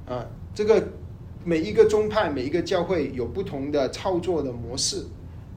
[0.07, 0.25] 啊，
[0.55, 0.88] 这个
[1.43, 5.03] 每一个宗派、每一个教会有不同的操作的模式，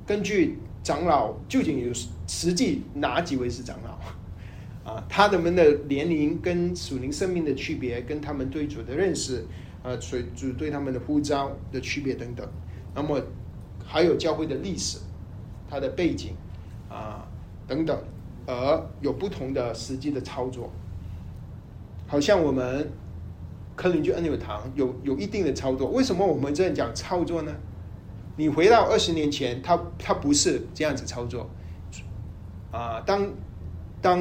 [0.04, 1.92] 根据长老究竟有
[2.26, 3.96] 实际哪几位是长老？
[4.90, 9.46] 啊，他们的年龄跟属灵生命的区别，跟他们对主的认识，
[9.84, 12.44] 呃，所主对他们的呼召的区别等等。
[12.92, 13.22] 那么
[13.84, 14.98] 还有教会的历史，
[15.70, 16.32] 它的背景
[16.90, 17.26] 啊
[17.66, 17.98] 等等，
[18.46, 20.70] 而有不同的实际的操作。
[22.06, 22.90] 好像我们
[23.76, 27.52] 克林居恩友堂有有一定的操作，为什么我们这样讲操作呢？
[28.36, 31.48] 你回到二十年前，他他不是这样子操作
[32.72, 33.00] 啊。
[33.06, 33.30] 当
[34.02, 34.18] 当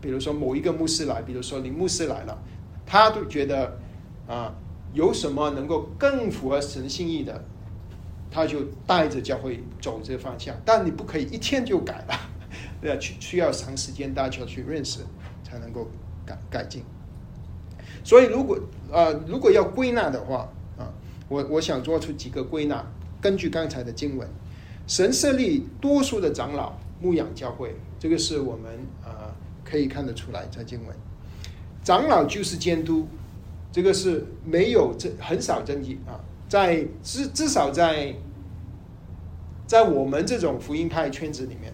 [0.00, 2.36] 比如说某一个牧师来，比如说林牧师来了，
[2.84, 3.78] 他都觉得
[4.26, 4.54] 啊，
[4.92, 7.44] 有什么能够更符合神心意的，
[8.32, 10.56] 他就带着教会走这方向。
[10.64, 12.14] 但你不可以一天就改了，
[12.80, 15.00] 对啊，需需要长时间大家去认识，
[15.44, 15.86] 才能够
[16.24, 16.82] 改改进。
[18.02, 18.58] 所以，如果
[18.90, 20.90] 呃，如果要归纳的话啊，
[21.28, 22.84] 我我想做出几个归纳。
[23.20, 24.28] 根据刚才的经文，
[24.88, 28.72] 神设立多数的长老牧养教会，这个是我们
[29.04, 30.96] 啊、呃、可以看得出来在经文。
[31.84, 33.06] 长老就是监督，
[33.70, 36.18] 这个是没有这很少争议啊，
[36.52, 38.14] 在至至少在
[39.66, 41.72] 在我们这种福音派圈子里面，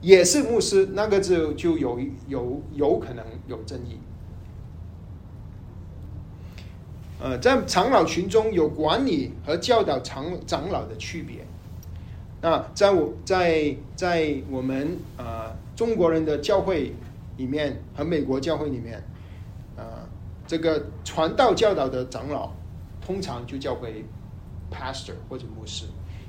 [0.00, 3.98] 也是牧师，那个就就有有有可能有争议。
[7.20, 11.44] 呃，在长老群中有管理和教导长长老的区别。
[12.40, 16.94] 那在我在在我们啊、呃、中国人的教会
[17.36, 18.96] 里面和美国教会里面，
[19.76, 20.08] 啊、呃，
[20.46, 22.50] 这个传道教导的长老
[23.04, 24.04] 通常就叫为
[24.70, 25.84] pastor 或者牧师。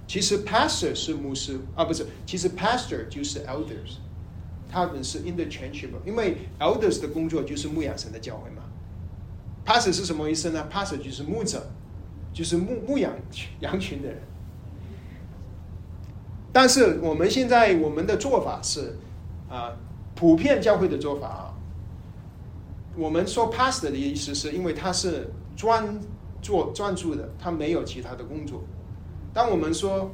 [0.07, 3.97] 其实 pastor 是牧师啊，不是，其实 pastor 就是 elders，
[4.69, 8.63] 他们是 interchangeable，因为 elders 的工作就是牧养神的教会嘛。
[9.65, 11.65] pastor 是什么意思呢？pastor 就是牧者，
[12.31, 13.13] 就是牧牧养
[13.61, 14.21] 羊群的人。
[16.53, 18.97] 但是我们现在我们的做法是，
[19.49, 19.75] 啊，
[20.13, 21.53] 普遍教会的做法啊，
[22.95, 25.99] 我们说 pastor 的意思是因为他是专
[26.45, 28.61] 做专注的，他没有其他的工作。
[29.33, 30.11] 当我们说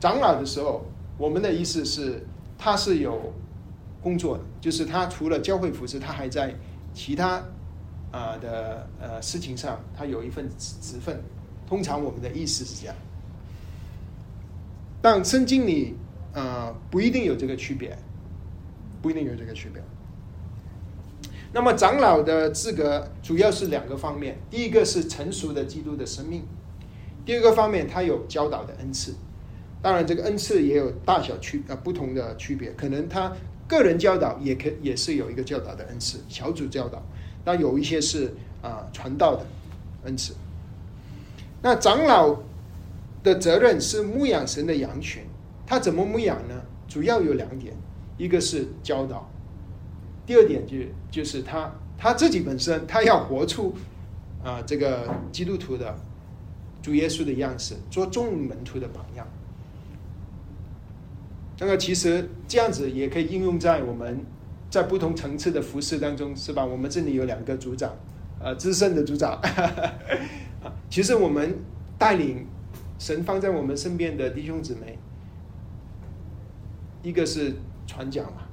[0.00, 0.86] 长老的时候，
[1.18, 3.30] 我们的意思是他是有
[4.00, 6.54] 工作的，就是他除了教会服饰，他还在
[6.94, 7.32] 其他
[8.10, 11.20] 啊、呃、的呃事情上，他有一份职分。
[11.68, 12.96] 通常我们的意思是这样。
[15.02, 15.94] 但圣经里
[16.32, 17.94] 啊、呃、不一定有这个区别，
[19.02, 19.82] 不一定有这个区别。
[21.52, 26.44] 那么长老的资格主要是两个方面，第一个是成熟的基督的生命，
[27.24, 29.14] 第二个方面他有教导的恩赐。
[29.80, 33.32] 当然，这个恩赐也有大小区呃不同的区别，可能他
[33.68, 37.02] 个人教导也可也是有一个教导的恩赐，小组教导，
[37.44, 39.46] 那有一些是啊、传道的
[40.04, 40.34] 恩赐。
[41.62, 42.36] 那长老。
[43.24, 45.22] 的责任是牧养神的羊群，
[45.64, 46.60] 他怎么牧养呢？
[46.88, 47.72] 主要有两点，
[48.18, 49.30] 一个是教导，
[50.26, 50.76] 第二点就
[51.10, 53.74] 就是他他自己本身他要活出
[54.44, 55.94] 啊、这个基督徒的
[56.82, 59.24] 主耶稣的样式，做众门徒的榜样。
[61.60, 64.24] 那个其实这样子也可以应用在我们
[64.68, 66.64] 在不同层次的服饰当中，是吧？
[66.64, 67.94] 我们这里有两个组长，
[68.40, 69.40] 呃，资深的组长，
[70.90, 71.56] 其实我们
[71.96, 72.44] 带领
[72.98, 74.98] 神放在我们身边的弟兄姊妹，
[77.04, 77.54] 一个是
[77.86, 78.48] 传讲嘛，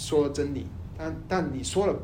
[0.00, 1.94] 说真理，但但你说了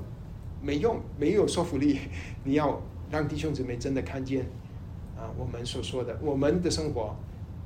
[0.60, 1.98] 没用，没有说服力，
[2.44, 2.80] 你要
[3.10, 4.44] 让弟兄姊妹真的看见
[5.16, 7.16] 啊，我们所说的我们的生活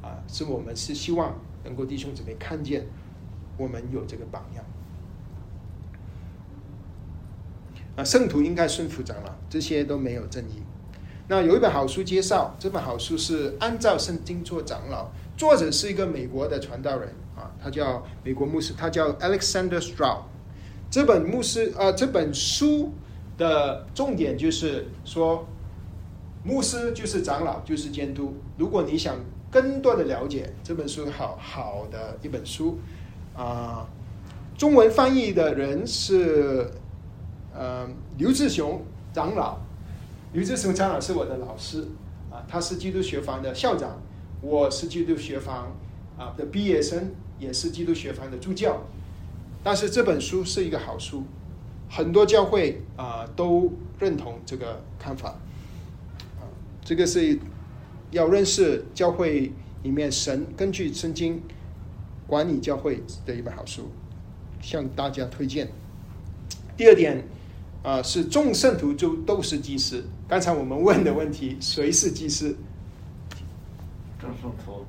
[0.00, 2.86] 啊，是我们是希望能够弟兄姊妹看见
[3.58, 4.64] 我们有这个榜样。
[7.96, 10.62] 啊，圣徒应该顺服长老，这些都没有争议。
[11.26, 17.12] 那有一本好书介绍，这本好书是按照圣经做长老，作者是一个美国的传道人，
[17.62, 20.22] 他叫美国牧师，他叫 Alexander Strau。
[20.90, 22.92] 这本牧师呃，这本书
[23.38, 25.46] 的重点就是说，
[26.42, 28.34] 牧师就是长老，就是监督。
[28.58, 29.16] 如果你想
[29.50, 32.78] 更多的了解这本书，好好的一本书
[33.34, 33.88] 啊。
[34.58, 36.70] 中文翻译的人是
[37.54, 37.88] 呃
[38.18, 39.58] 刘志雄长老，
[40.34, 41.86] 刘志雄长老是我的老师
[42.30, 44.02] 啊，他是基督学房的校长，
[44.42, 45.74] 我是基督学房
[46.18, 47.10] 啊的毕业生，
[47.40, 48.82] 也是基督学房的助教。
[49.64, 51.24] 但是这本书是一个好书，
[51.88, 55.30] 很多教会啊、都认同这个看法。
[56.38, 56.46] 啊，
[56.84, 57.38] 这个是
[58.10, 61.42] 要认识教会里面神根据圣经
[62.26, 63.90] 管理教会的一本好书，
[64.62, 65.68] 向大家推荐。
[66.76, 67.24] 第二点
[67.82, 70.04] 啊、是众圣徒就都是祭司。
[70.28, 72.56] 刚才我们问的问题，谁是祭司？
[74.20, 74.84] 众圣徒，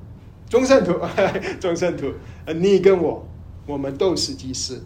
[0.52, 0.92] 众圣徒，
[1.58, 2.12] 众圣徒，
[2.54, 3.26] 你跟我，
[3.66, 4.84] 我们都是祭司，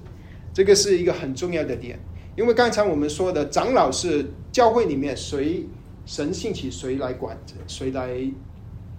[0.54, 1.98] 这个是一个很重要的点。
[2.36, 5.66] 因为刚才我们说的，长老是教会里面谁
[6.04, 8.16] 神兴起谁来管着，谁来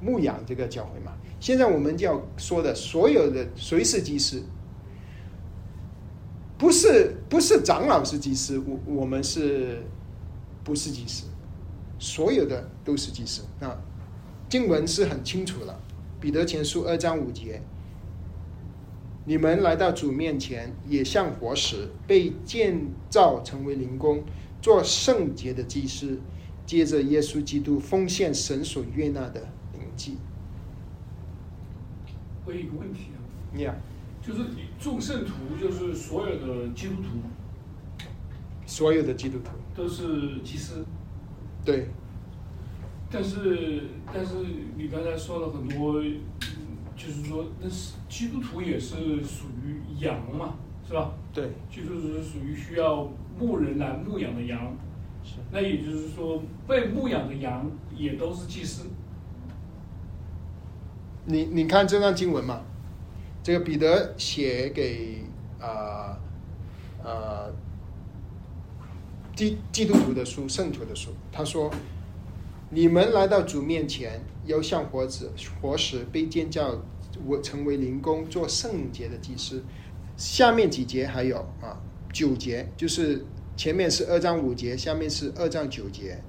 [0.01, 1.13] 牧养这个教会嘛。
[1.39, 4.43] 现在我们就要说的所有的谁是祭司，
[6.57, 9.81] 不是不是长老是祭司，我我们是
[10.65, 11.27] 不是祭司？
[11.97, 13.73] 所有的都是祭司啊。
[14.49, 15.79] 经文是很清楚了，
[16.19, 17.61] 《彼得前书》二章五节
[19.25, 24.23] ：“你们来到主面前，也像活石，被建造成为灵宫，
[24.61, 26.19] 做圣洁的祭司，
[26.65, 29.41] 接着耶稣基督奉献神所悦纳的
[29.73, 30.17] 灵祭。
[32.45, 33.19] 我有一个问题啊，
[33.53, 33.75] 你啊，
[34.21, 37.09] 就是你众圣徒就是所有的基督徒
[38.65, 40.83] 所有的基督徒，都是祭司，
[41.63, 41.89] 对，
[43.09, 43.83] 但是
[44.13, 44.33] 但是
[44.75, 46.21] 你刚才说了很多，嗯
[46.95, 50.55] 就是说那是基督徒也是属于羊嘛，
[50.87, 51.11] 是吧？
[51.33, 53.07] 对，就是属于需要
[53.39, 54.75] 牧人来牧养的羊，
[55.23, 58.87] 是那也就是说被牧养的羊也都是祭司。
[61.25, 62.61] 你你看这段经文嘛，
[63.43, 65.23] 这个彼得写给
[65.59, 66.17] 啊
[67.03, 67.53] 呃
[69.35, 71.69] 基基督徒的书、圣徒的书，他说
[72.69, 76.81] ：“你们来到主面前，要像活子活石，被建造
[77.25, 79.63] 我成为灵宫，做圣洁的祭司。”
[80.17, 81.79] 下面几节还有啊
[82.11, 83.23] 九节，就是
[83.55, 86.21] 前面是二章五节，下面是二章九节。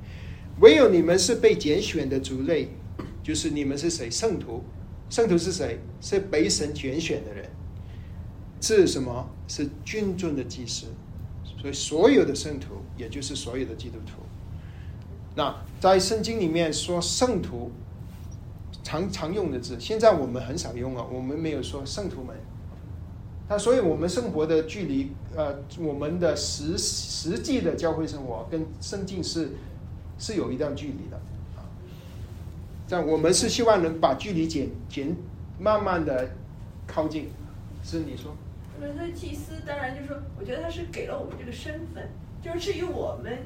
[0.61, 2.69] 唯有你们是被拣选的族类，
[3.23, 4.11] 就是你们是谁？
[4.11, 4.63] 圣徒。
[5.09, 5.81] 圣徒是谁？
[6.01, 7.51] 是被神拣选的人。
[8.61, 9.29] 是什么？
[9.49, 10.87] 是君尊的祭司。
[11.61, 14.21] 所以所有的圣徒，也就是所有的基督徒。
[15.39, 17.71] 那在圣经里面说圣徒
[18.83, 22.35] 常常用的字，现在我们很少用了，我们没有说圣徒们。
[23.49, 29.51] 那所以我们生活的距离，呃，我们的实实际的教会生活跟圣经是
[30.19, 31.17] 是有一段距离的
[31.57, 31.63] 啊。
[32.89, 35.15] 这样我们是希望能把距离减减，
[35.61, 36.31] 慢慢的
[36.85, 37.31] 靠近。
[37.85, 38.35] 是你说？
[38.81, 42.09] 那么他祭司当然就是说，我觉得他是给了我们这个身份，
[42.43, 43.39] 就是至于我们，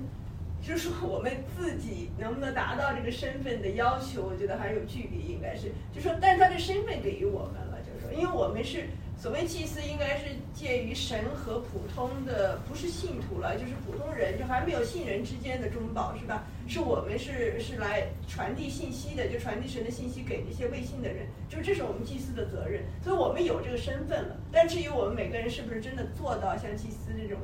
[0.63, 8.87] 就是说我们自己能不能达到这个身份的要求，我觉得还有距离，应该是，就说，但是他的身份给予我们了，就是说，因为我们是
[9.19, 16.45] 所谓祭司，应该是介于神和普通的，不是信徒了，就是普通人，就还没有信人之间的中保，是吧？
[16.69, 24.37] 是我们是是来传递信息的，就传递神的信息给那些未信的人，就这是我们祭司的责任，所以我们有这个身份了。
[24.53, 27.39] 但至于我们每个人是不是真的做到像祭司这种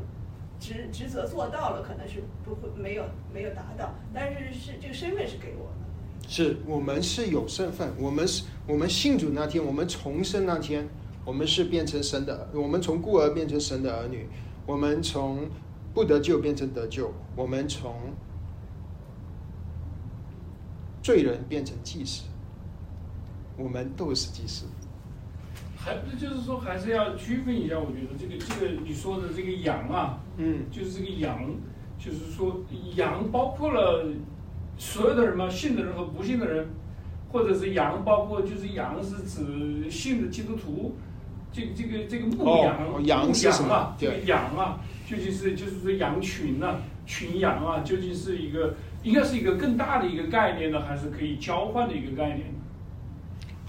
[0.61, 6.29] 职职责做到了，可能是不会没有没有达到，但是是这个身份是给我们的。
[6.29, 10.87] 是我们是有身份，我们是我们信主那天，我们重生那天，
[11.25, 14.29] 我们是变成神的，我们从孤儿变成神的儿女，
[14.67, 15.49] 我们从
[15.95, 17.95] 不得救变成得救，我们从
[21.03, 22.25] 罪人变成祭司，
[23.57, 24.67] 我们都是祭司。
[25.89, 31.39] 还还就是说还是要区分一下，我觉得这个这个你说的这个羊啊，嗯，就是这个羊，
[31.99, 32.63] 就是说
[32.95, 34.07] 羊包括了
[34.77, 35.49] 所有的人嘛？
[35.49, 36.69] 信的人和不信的人，
[37.33, 40.95] 或者是羊包括就是羊是指信的基督徒，
[41.51, 44.79] 这个这个这个牧羊，哦羊牧是什么啊，这个羊啊，
[45.09, 46.77] 究竟是就是说羊群啊，
[47.07, 52.47] 群羊啊，究竟是一个应该是一个更大的一个概念呢，还是可以交换的一个概念？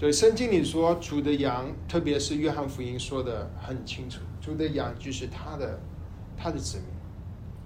[0.00, 5.78] 对，圣经里说主的羊，特别是约翰福音说的很清楚，主的羊就是他的
[6.38, 6.86] 他的子民，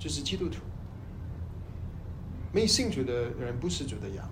[0.01, 0.57] 就是基督徒。
[2.53, 4.29] 没信主的人不是主的羊，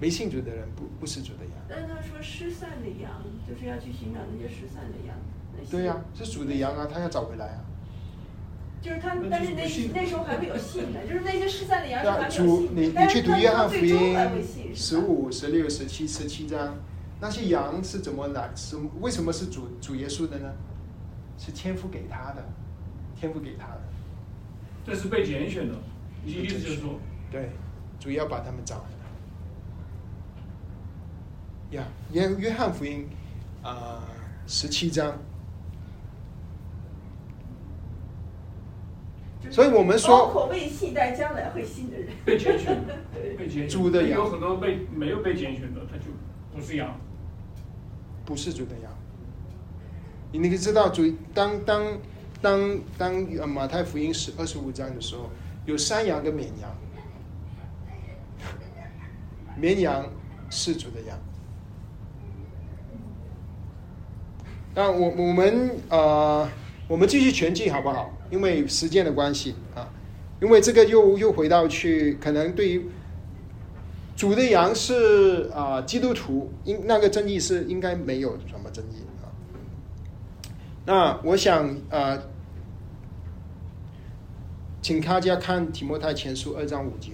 [0.00, 1.54] 没信主的人不不是主的羊。
[1.68, 3.10] 但是他说失散的羊，
[3.48, 5.16] 就是要去寻找那些失散的羊。
[5.68, 7.64] 对呀、是主的羊啊，他要找回来啊。
[8.84, 9.62] 就是他们，但是那
[9.94, 12.28] 那时候还会有信的，就是那些失散的羊是还
[12.74, 14.98] 你你去是他到读约翰福最终音还会信，十？
[14.98, 16.76] 五、十六、十七、十七章，
[17.18, 18.50] 那些羊是怎么来？
[18.54, 20.52] 是为什么是主主耶稣的呢？
[21.38, 22.44] 是天父给他的，
[23.18, 23.80] 天父给他的。
[24.84, 25.74] 这是被拣选的，
[26.22, 27.52] 你意思就是说，对，
[27.98, 28.84] 主要把他们找回
[31.70, 31.78] 来。
[31.78, 33.08] 呀，约约翰福音
[33.62, 34.04] 啊，
[34.46, 35.06] 十七章。
[35.06, 35.18] 就是
[39.50, 46.04] 所以我们说包括未信但将来会信的人，被拣选的，对 被拣选猪的羊有很多被没有被拣选的，他就
[46.52, 46.98] 不是羊。
[48.24, 48.90] 不是主的羊。
[50.32, 51.98] 你那个知道主当当
[52.40, 55.30] 当当呃马太福音十二十五章的时候，
[55.66, 56.74] 有山羊跟绵羊，
[59.56, 60.06] 绵羊
[60.50, 61.18] 是主的羊。
[64.74, 66.48] 那我我们呃，
[66.88, 68.10] 我们继续前进好不好？
[68.30, 69.88] 因为时间的关系啊，
[70.40, 72.86] 因为这个又又回到去，可能对于
[74.16, 79.26] 主的羊是啊、基督徒，应那个争议是应该没有什么争议啊。
[80.86, 82.18] 那我想啊，
[84.80, 87.12] 请大家看提摩太前书二章五节，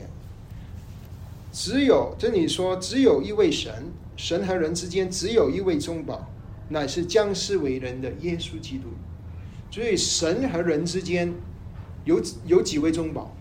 [1.53, 3.73] 只有这里说只有一位神，
[4.17, 6.29] 神和人之间只有一位中保，
[6.69, 8.89] 乃是降世为人的耶稣基督。
[9.71, 11.33] 所以神和人之间
[12.05, 13.35] 有有几位中保？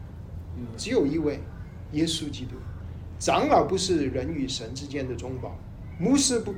[0.76, 1.40] 只有一位，
[1.94, 2.56] 耶稣基督。
[3.18, 5.58] 长老不是人与神之间的中保，
[5.98, 6.54] 牧师不，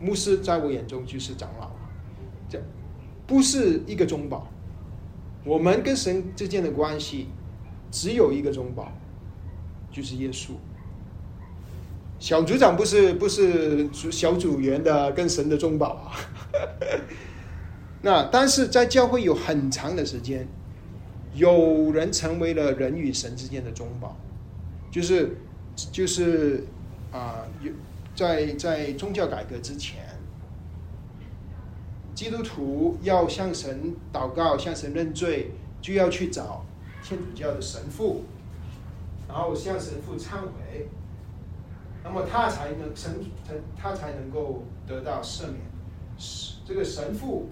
[0.00, 1.70] 牧师在我眼中就是长老，
[2.48, 2.62] 这
[3.26, 4.48] 不是一个中保。
[5.44, 7.28] 我们跟神之间的关系
[7.90, 8.92] 只有一个中保，
[9.92, 10.50] 就是耶稣。
[12.18, 16.12] 小组长不是不是小组员的跟神的中保啊。
[18.06, 20.46] 那但是在教会有很长的时间，
[21.34, 24.16] 有人成为了人与神之间的中保，
[24.92, 25.36] 就是
[25.90, 26.64] 就是
[27.10, 27.72] 啊、有
[28.14, 30.04] 在在宗教改革之前，
[32.14, 35.50] 基督徒要向神祷告、向神认罪，
[35.80, 36.64] 就要去找
[37.02, 38.22] 天主教的神父，
[39.26, 40.88] 然后向神父忏悔，
[42.04, 45.58] 那么他才能神他他才能够得到赦免。
[46.64, 47.48] 这个神父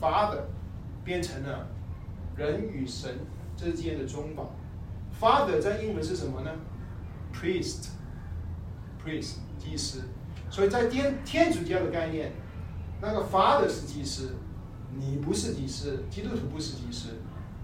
[0.00, 0.40] Father
[1.04, 1.66] 变成了
[2.36, 3.18] 人与神
[3.56, 4.52] 之间的中保。
[5.18, 6.50] Father 在英文是什么呢
[7.32, 10.02] ？Priest，priest 祭司。
[10.50, 12.32] 所以在天天主教的概念，
[13.00, 14.34] 那个 Father 是祭司，
[14.94, 17.08] 你不是祭司，基督徒不是祭司。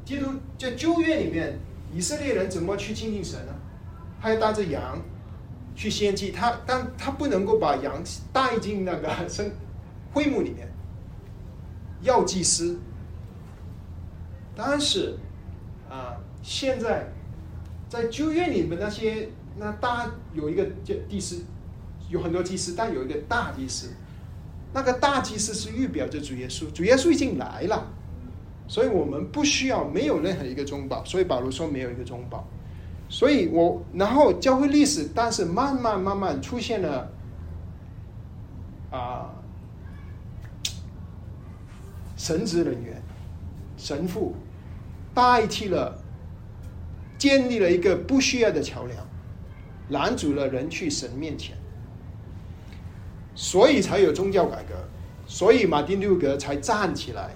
[0.05, 0.27] 基督
[0.59, 1.59] 在旧约里面，
[1.93, 3.53] 以色列人怎么去亲近神呢？
[4.21, 5.01] 他要带着羊
[5.75, 8.03] 去献祭，他但他不能够把羊
[8.33, 9.51] 带进那个生
[10.13, 10.72] 会幕里面，
[12.03, 12.79] 药祭司。
[14.55, 15.17] 但是
[15.89, 17.07] 啊，现在
[17.89, 21.43] 在旧约里面那些那大有一个祭祭司，
[22.11, 23.91] 有很多祭司，但有一个大祭司。
[24.75, 27.87] 那个大祭司是预表着主耶稣，主耶稣已经来了，
[28.67, 32.49] 所以我们不需要没有任何一个中保，所以保罗说没有一个中保。
[33.11, 37.11] 所以我然后教会历史，但是慢慢慢慢出现了
[38.91, 39.35] 啊、
[42.23, 43.03] 神职人员、
[43.77, 44.33] 神父
[45.13, 46.01] 代替了，
[47.19, 49.05] 建立了一个不需要的桥梁，
[49.89, 51.57] 拦阻了人去神面前，
[53.35, 54.75] 所以才有宗教改革，
[55.27, 57.31] 所以马丁路德才站起来。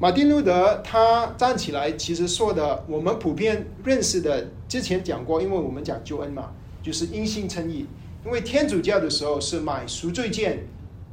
[0.00, 6.50] 马丁路德他站起来，其实说的我们普遍认识的，之前讲过，因为我们讲救恩嘛，
[6.82, 7.86] 就是因信称义。
[8.26, 10.58] 因为天主教的时候是买赎罪券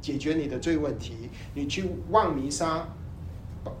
[0.02, 1.14] 解决你的罪问题，
[1.54, 2.86] 你去望弥撒，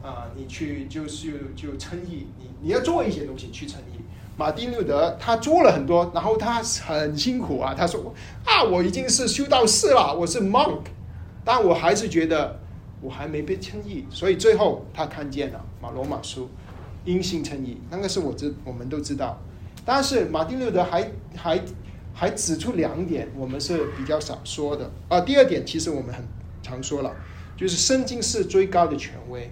[0.02, 4.00] 啊、你去就是就称义，你你要做一些东西去称义。
[4.38, 7.74] 马丁路德他做了很多，然后他很辛苦啊。
[7.76, 8.14] 他说
[8.46, 10.84] 啊，我已经是修道士了，我是 monk，
[11.44, 12.58] 但我还是觉得
[13.02, 16.48] 我还没被称义，所以最后他看见了马罗马书，
[17.04, 19.38] 因信称义，那个是我知我们都知道。
[19.84, 21.60] 但是马丁路德还还
[22.14, 25.20] 还指出两点，我们是比较少说的啊。
[25.20, 26.24] 第二点，其实我们很
[26.62, 27.14] 常说了，
[27.56, 29.50] 就是圣经是最高的权威，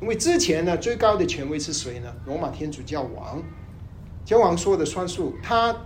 [0.00, 2.14] 因为之前呢，最高的权威是谁呢？
[2.26, 3.42] 罗马天主教王。
[4.24, 5.84] 教王说的算数，他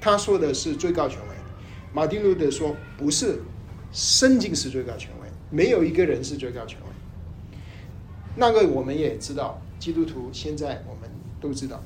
[0.00, 1.34] 他说的是最高权威。
[1.92, 3.42] 马丁路德说不是，
[3.90, 7.58] 圣经是最高权威，没有一个人是最高权威。
[8.36, 11.10] 那个我们也知道，基督徒现在我们
[11.40, 11.82] 都知道。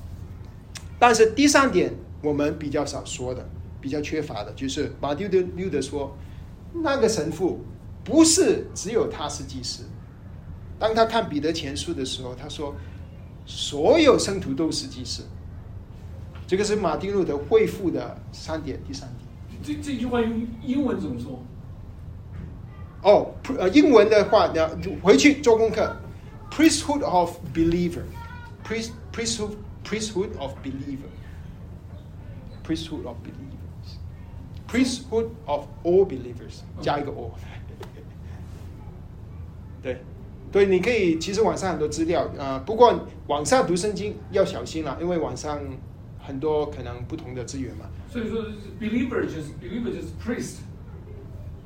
[0.99, 3.49] 但是第三点我们比较少说的，
[3.85, 6.17] 比较缺乏的就是马丁路德说，
[6.73, 7.63] 那个神父
[8.03, 9.85] 不是只有他是祭司。
[10.79, 12.75] 当他看彼得前书的时候，他说
[13.45, 15.23] 所有圣徒都是祭司。
[16.47, 19.29] 这个是马丁路德恢复的三点，第三点。
[19.63, 21.39] 这这句话用英文怎么说？
[23.03, 24.67] 哦，呃，英文的话，你要
[25.03, 25.95] 回去做功课。
[26.51, 33.17] Priesthood of believer，priest priesthood priesthood of believer，priesthood of
[34.75, 37.31] Priesthood of all believers，加一个 all。
[39.81, 39.99] 对，
[40.51, 45.61] 对，你可以，其实网上很多资料，呃，不过网上读圣经要小心了，因为网上
[46.19, 47.87] 很多可能不同的资源嘛。
[48.11, 48.43] 所以说
[48.81, 50.57] ，believer 就是 believer 就是 priest。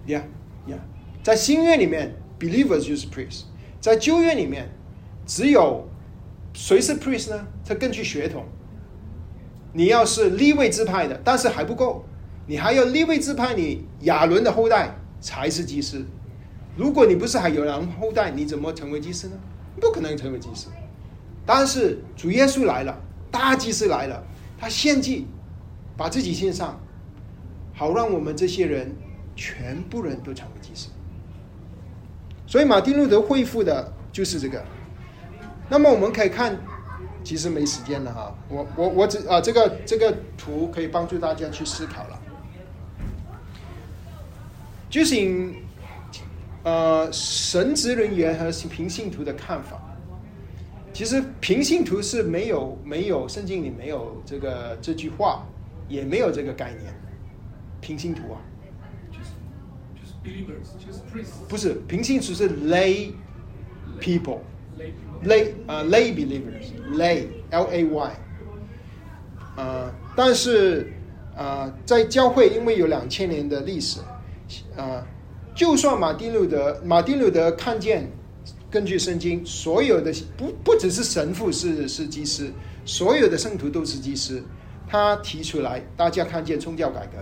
[0.06, 0.80] Yeah，yeah，
[1.22, 3.44] 在新约里面，believers 就是 priest；
[3.80, 4.68] 在旧约里面，
[5.24, 5.88] 只有
[6.52, 7.46] 谁是 priest 呢？
[7.64, 8.44] 他更具血统。
[9.72, 12.04] 你要是立位之派的，但是还不够。
[12.48, 16.02] 你还要立位支派你亚伦的后代才是祭司。
[16.74, 19.34] 如果你不是还有人后代，你怎么成为祭司呢？
[19.78, 20.68] 不可能成为祭司。
[21.44, 22.98] 但是主耶稣来了，
[23.30, 24.24] 大祭司来了。
[24.58, 25.26] 他献祭，
[25.94, 26.80] 把自己献上，
[27.74, 28.96] 好让我们这些人
[29.36, 30.88] 全部人都成为祭司。
[32.46, 34.64] 所以马丁路德恢复的就是这个。
[35.68, 36.56] 那么我们可以看，
[37.22, 38.34] 其实没时间了哈。
[38.48, 42.18] 我我我只啊，这个这个图可以帮助大家去思考了。
[44.98, 45.14] 就是
[46.64, 49.80] 呃神职人员和平信徒的看法。
[50.92, 55.46] 其实平信徒是没有没有圣经里没有这个这句话，
[55.88, 56.92] 也没有这个概念。
[57.80, 58.40] 平信徒啊，
[59.12, 59.30] 就是
[59.94, 61.46] 就是 believers，就是 priests。
[61.48, 63.12] 不是平信徒是 lay
[64.00, 68.10] people，lay 啊 lay believers，lay L A Y。
[69.54, 70.92] 啊，但是
[71.36, 74.00] 啊，在教会因为有两千年的历史，
[74.78, 75.06] 啊，
[75.54, 78.10] 就算马丁路德马丁路德看见。
[78.70, 82.52] 根据圣经，所有的不不只是神父是是祭司，
[82.84, 84.44] 所有的圣徒都是祭司。
[84.86, 87.16] 他提出来，大家看见宗教改革，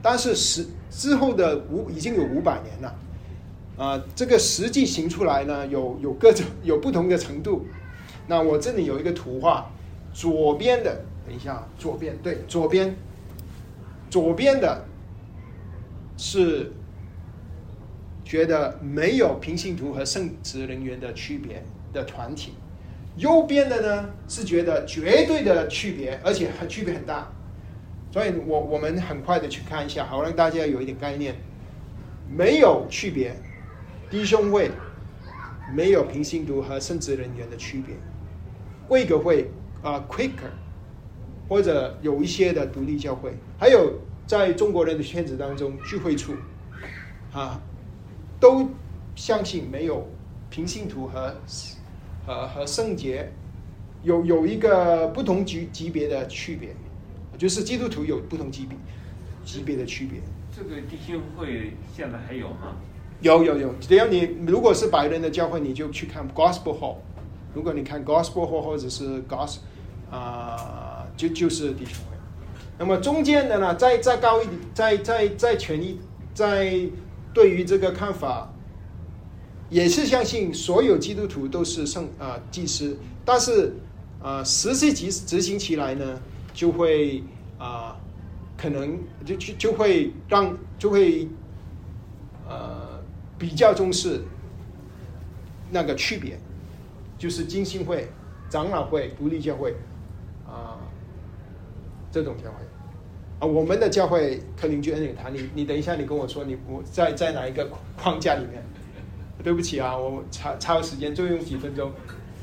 [0.00, 2.98] 但是实之后的五已经有五百年了，
[3.76, 7.66] 啊，这个实际行出来呢，有有各种有不同的程度。
[8.26, 9.70] 那我这里有一个图画，
[10.14, 12.96] 左边的，等一下，左边对，左边，
[14.08, 14.86] 左边的
[16.16, 16.72] 是。
[18.28, 21.64] 觉得没有平信徒和圣职人员的区别
[21.94, 22.52] 的团体，
[23.16, 27.26] 右边的呢是觉得绝对的区别，而且很区别很大。
[28.12, 31.36] 所以我我们很快的去看一下，好让大家有一点概念。
[32.30, 33.34] 没有区别，
[34.10, 34.70] 弟兄会
[35.74, 37.96] 没有平信徒和圣职人员的区别。
[38.86, 39.50] 贵格会
[39.80, 40.52] 啊，Quicker，
[41.48, 43.94] 或者有一些的独立教会，还有
[44.26, 46.34] 在中国人的圈子当中聚会处
[47.32, 47.58] 啊。
[48.40, 48.68] 都
[49.16, 50.06] 相信没有
[50.48, 51.34] 平信徒和
[52.24, 53.32] 和和圣洁
[54.02, 56.68] 有有一个不同级级别的区别，
[57.36, 58.78] 就是基督徒有不同级别
[59.44, 60.20] 级别的区别。
[60.54, 62.76] 这个弟兄会现在还有吗？
[63.20, 66.96] 有有有，只要你如果是白人的教会，你就去看 Gospel Hall。
[67.52, 69.58] 如果你看 Gospel Hall 或者是 Gospel
[70.10, 72.16] 啊，就就是弟兄会。
[72.78, 75.98] 那么中间的呢，再再高一点，再再再权益
[76.32, 76.88] 在。
[77.32, 78.52] 对于这个看法，
[79.70, 83.74] 也是相信所有基督徒都是圣啊祭司，但是
[84.20, 86.20] 啊实际执执行起来呢，
[86.52, 87.22] 就会
[87.58, 87.96] 啊
[88.56, 91.28] 可能就就就会让就会
[92.48, 93.00] 呃
[93.38, 94.22] 比较重视
[95.70, 96.40] 那个区别，
[97.18, 98.08] 就是金星会、
[98.48, 99.76] 长老会、独立教会
[100.46, 100.80] 啊
[102.10, 102.67] 这种教会。
[103.38, 108.62] 啊，我们的教会克林居恩典堂，你你等一下，你跟我说你我在在哪一个框架里面？
[109.44, 111.92] 对不起啊，我超超时间，就用几分钟。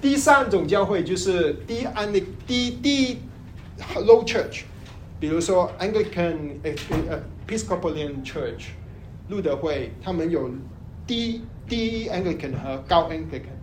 [0.01, 3.17] 第三种教会就是低安的低低
[3.95, 4.61] low church，
[5.19, 6.35] 比如说 Anglican
[7.47, 8.67] Episcopalian Church，
[9.27, 10.49] 路德会，他们有
[11.05, 13.55] 低低 Anglican 和高 Anglican。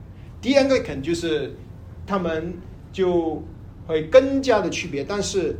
[0.43, 1.55] 低 Anglican 就是
[2.07, 2.53] 他们
[2.93, 3.43] 就
[3.87, 5.57] 会更加的区别，但是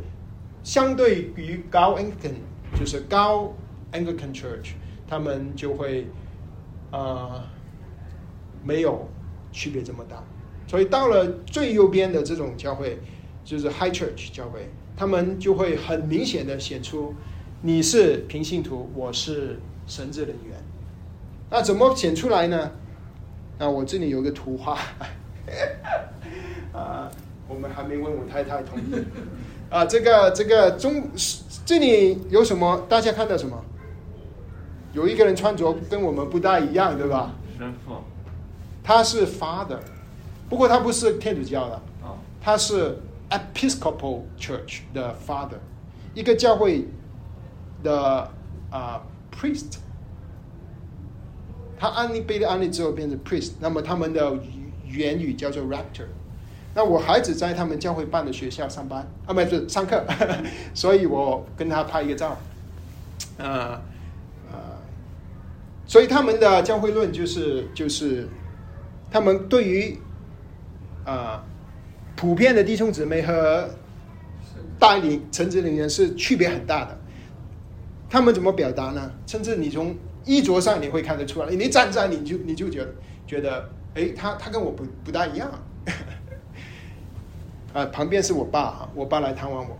[0.63, 2.35] 相对于高 Anglican，
[2.79, 3.53] 就是高
[3.91, 4.71] Anglican Church，
[5.07, 6.07] 他们就会
[6.91, 7.45] 啊、
[8.63, 9.09] 没有
[9.51, 10.23] 区别这么大。
[10.65, 12.97] 所以到了最右边的这种教会，
[13.43, 17.13] 就是 High Church 教会，他们就会很明显的显出
[17.61, 20.57] 你是平信徒，我是神职人员。
[21.49, 22.71] 那怎么显出来呢？
[23.59, 24.79] 那我这里有个图画，
[26.73, 27.11] 啊，
[27.47, 28.83] 我们还没问我太太同意。
[29.73, 31.09] 啊，这个这个中
[31.65, 32.85] 这里有什么？
[32.87, 33.59] 大家看到什么？
[34.93, 37.33] 有一个人穿着跟我们不大一样，对吧？
[37.57, 37.95] 神父，
[38.83, 39.79] 他是 father，
[40.47, 42.99] 不过他不是天主教的，啊，他是
[43.31, 45.57] Episcopal Church 的 father，
[46.13, 46.87] 一个教会
[47.81, 48.29] 的
[48.69, 49.01] 啊、
[49.35, 49.77] priest。
[51.79, 54.37] 他安利被安利之后变成 priest，那么他们的
[54.85, 56.05] 原语叫做 rector。
[56.75, 60.03] 那我孩子在他们教会办的学校上班啊，不是上课，
[60.73, 62.37] 所以我跟他拍一个照，
[63.37, 63.79] 啊、
[64.51, 64.57] 呃，
[65.85, 68.27] 所以他们的教会论就是就是
[69.11, 69.97] 他们对于
[71.05, 71.43] 啊、
[72.15, 73.69] 普遍的弟兄姊妹和
[74.79, 76.97] 带领成职人员是区别很大的。
[78.09, 79.11] 他们怎么表达呢？
[79.27, 82.93] 甚至你从衣着上你会看得出来，你站在你就你就觉得
[83.27, 85.51] 觉得，哎，他他跟我不不大一样。
[87.73, 89.77] 啊，旁边是我爸哈，我爸来探望我。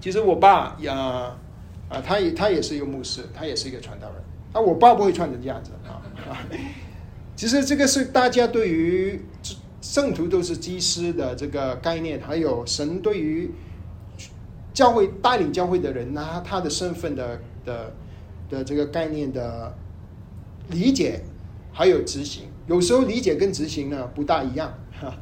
[0.00, 0.94] 其实我爸呀，
[1.88, 4.16] 啊，他也他也是一个牧师，他也是一个传道人。
[4.52, 6.38] 啊，我爸不会穿成这样子啊啊。
[7.34, 9.20] 其实这个是大家对于
[9.80, 13.50] 圣徒都是祭司的这个概念，还有神对于
[14.72, 17.92] 教会带领教会的人，他他的身份的的
[18.48, 19.74] 的这个概念的
[20.70, 21.20] 理解，
[21.72, 22.44] 还有执行。
[22.66, 25.14] 有时候理解跟执行呢不大一样哈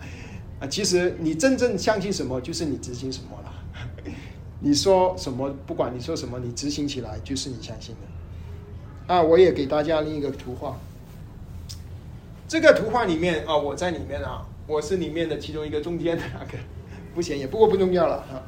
[0.60, 0.66] 啊。
[0.66, 3.52] 其实你真正相信什么，就是你执行什么了。
[4.60, 9.14] 你说什么，不管你说什么，你执行起来就是你相信的。
[9.14, 10.78] 啊，我也给大家另一个图画。
[12.48, 16.58] 这个图画里面啊，我在里面啊，我是里面的其中一个中间的那个，
[17.14, 18.42] 不显眼，不过不重要了啊。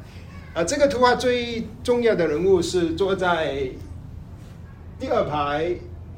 [0.55, 3.69] 啊，这个图画最重要的人物是坐在
[4.99, 5.77] 第二排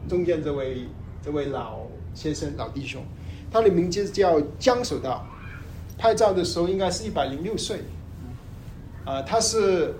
[0.08, 0.86] 中间这位
[1.20, 1.80] 这位老
[2.14, 3.02] 先生老弟兄，
[3.50, 5.26] 他的名字叫江守道，
[5.98, 7.80] 拍照的时候应该是一百零六岁，
[9.04, 9.94] 啊，他是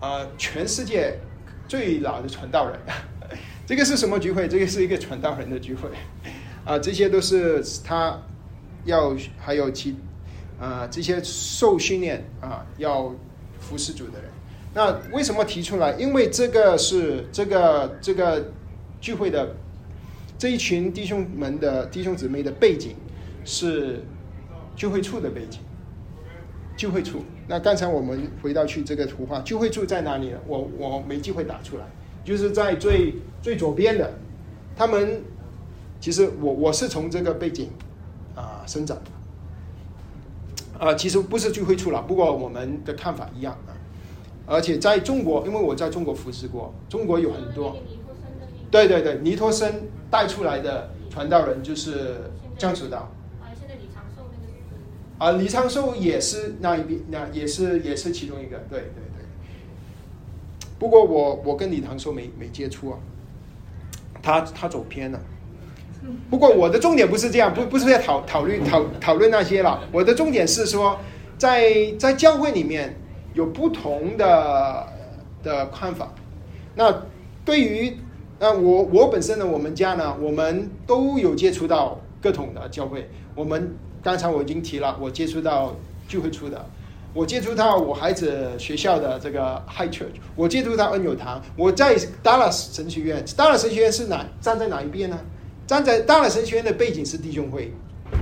[0.00, 1.18] 啊全世界
[1.68, 2.78] 最老的传道人。
[3.64, 4.46] 这个是什么聚会？
[4.46, 5.88] 这个是一个传道人的聚会，
[6.64, 8.20] 啊，这些都是他
[8.84, 9.96] 要还有其
[10.60, 13.14] 啊这些受训练啊要
[13.58, 14.30] 服侍主的人。
[14.74, 15.92] 那为什么提出来？
[15.92, 18.52] 因为这个是这个这个
[19.00, 19.54] 聚会的
[20.38, 22.94] 这一群弟兄们的弟兄姊妹的背景
[23.44, 24.02] 是
[24.76, 25.60] 聚会处的背景，
[26.76, 27.22] 聚会处。
[27.48, 30.38] 那刚才我们回到去这个图画，聚会处在哪里呢？
[30.46, 31.84] 我我没机会打出来，
[32.24, 34.12] 就是在最最左边的。
[34.76, 35.22] 他们
[35.98, 37.70] 其实我我是从这个背景
[38.34, 43.72] 啊、生长的，啊、其实不是聚会处了，不过我们的看法一样啊。
[44.44, 47.76] 而且在中国，因为我在中国服侍过，中国有很多。
[48.70, 49.72] 对对对，尼托生
[50.10, 52.16] 带出来的传道人就是
[52.58, 53.15] 江楚道啊，现在李长寿那个
[55.18, 59.24] 啊，李昌寿也是那一边，那也是也是其中一个，对对对。
[60.78, 62.98] 不过我我跟李长寿没没接触啊，
[64.22, 65.20] 他他走偏了。
[66.30, 69.82] 不过我的重点不是这样，不不是在讨讨论讨讨论那些了。
[69.90, 70.98] 我的重点是说，
[71.38, 72.94] 在在教会里面
[73.34, 74.86] 有不同的
[75.42, 76.12] 的看法。
[76.74, 77.04] 那
[77.44, 77.96] 对于
[78.38, 83.08] 那我我本身呢，我们家呢，我们都有接触到各种的教会。
[83.34, 83.74] 我们
[84.06, 85.74] 刚才我已经提了，我接触到
[86.06, 86.64] 聚会处的，
[87.12, 95.18] 我接触到我孩子学校的这个 High Church，我接触到恩友堂，我在 Dallas 神学院，Dallas 神学院是哪站在哪一边呢？
[95.66, 97.72] 站在 Dallas 神学院的背景是弟兄会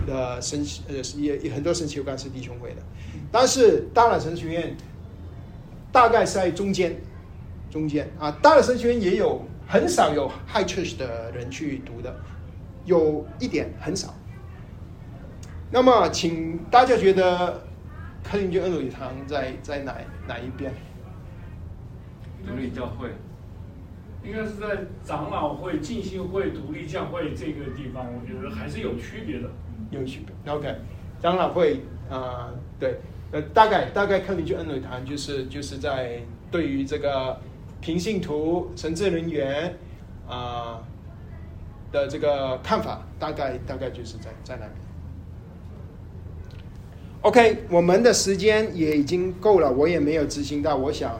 [0.07, 2.76] 的神呃也也很多神学官是弟兄会的，
[3.30, 4.74] 但是 Dallas 神学院
[5.93, 6.97] 大概在中间，
[7.70, 12.16] 中间啊，Dallas 神学院也有很少有 High Church 的人去读的，
[12.87, 14.14] 有一点很少。
[15.75, 17.61] 那么，请大家觉得
[18.22, 19.93] 克林顿恩礼堂在在哪
[20.25, 20.72] 哪一边？
[22.47, 23.09] 独立教会，
[24.22, 29.51] 应该是在长老会、浸信会、独立教会这个地方，我觉得还是有区别的。
[29.91, 30.53] 有区别。
[30.53, 30.72] OK，
[31.20, 33.01] 长老会啊、呃对，
[33.33, 36.20] 呃，大概大概克林顿恩礼堂就是就是在
[36.53, 37.37] 对于这个
[37.81, 39.77] 平信徒、神职人员
[40.29, 40.79] 啊、
[41.91, 44.84] 的这个看法，大概大概就是在在那边。
[47.25, 51.18] OK，我们的时间也已经够了，我也没有执行到我想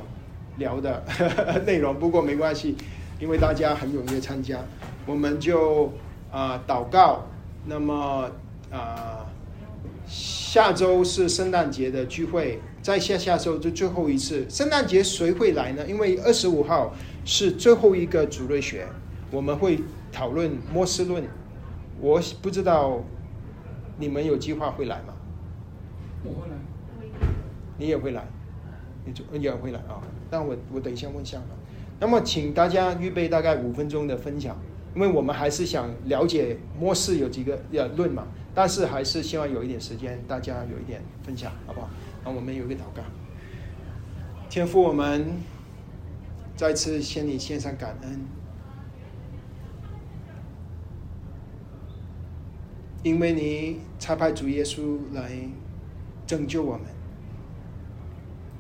[0.59, 1.03] 聊的
[1.65, 2.77] 内容，不过没关系，
[3.19, 4.59] 因为大家很踊跃参加，
[5.07, 5.91] 我们就
[6.31, 7.25] 啊、祷告。
[7.65, 8.31] 那么
[8.71, 9.25] 啊、
[10.07, 14.45] 下周是圣诞节的聚会，在下下周就最后一次。
[14.51, 15.87] 圣诞节谁会来呢？
[15.89, 16.95] 因为二十五号
[17.25, 18.87] 是最后一个主日学，
[19.31, 19.79] 我们会
[20.13, 21.25] 讨论末世论。
[21.99, 23.03] 我不知道
[23.97, 25.14] 你们有计划会来吗？
[27.77, 28.25] 你也会来，
[29.05, 30.01] 你就也会来啊？
[30.31, 31.57] 那我我等一下问香港。
[32.01, 34.57] 那么，请大家预备大概五分钟的分享，
[34.95, 41.89] 因为我们还是想了解末世有几个呃论嘛，但是还是希望有一点时间，大家有一点分享，好不好？
[42.25, 43.03] 那我们有一个祷告，
[44.49, 45.27] 天父，我们
[46.57, 48.21] 再次向你献上感恩，
[53.03, 55.31] 因为你差派主耶稣来
[56.27, 56.87] 拯救我们。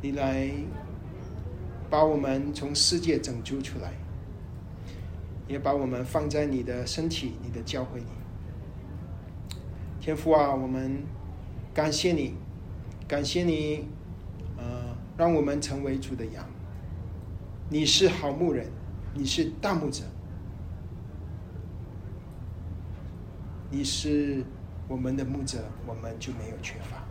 [0.00, 0.50] 你来
[1.88, 3.92] 把我们从世界拯救出来，
[5.48, 8.06] 也把我们放在你的身体、你的教会里。
[10.00, 11.02] 天父啊，我们
[11.72, 12.34] 感谢你，
[13.08, 13.88] 感谢你，
[14.58, 16.44] 呃，让我们成为主的羊。
[17.70, 18.66] 你是好牧人，
[19.14, 20.04] 你是大牧者，
[23.70, 24.44] 你是
[24.86, 27.03] 我们的牧者，我们就没有缺乏。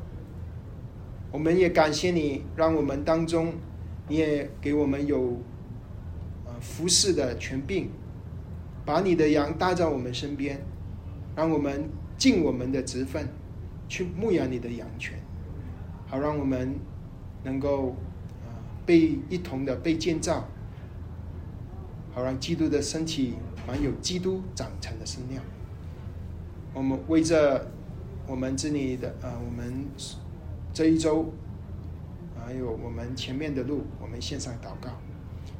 [1.33, 3.55] 我们也感谢你，让我们当中，
[4.07, 5.39] 你也给我们有
[6.45, 7.87] 呃服侍的权柄，
[8.85, 10.63] 把你的羊带在我们身边，
[11.35, 13.27] 让我们尽我们的职分，
[13.89, 15.17] 去牧养你的羊群，
[16.05, 16.75] 好让我们
[17.43, 17.95] 能够
[18.43, 18.49] 呃
[18.85, 20.47] 被一同的被建造，
[22.13, 23.33] 好让基督的身体
[23.65, 25.43] 满有基督长成的身量。
[26.75, 27.71] 我们为着
[28.27, 29.87] 我们这里的呃我们。
[30.73, 31.31] 这一周，
[32.35, 34.89] 还有我们前面的路，我们线上祷告，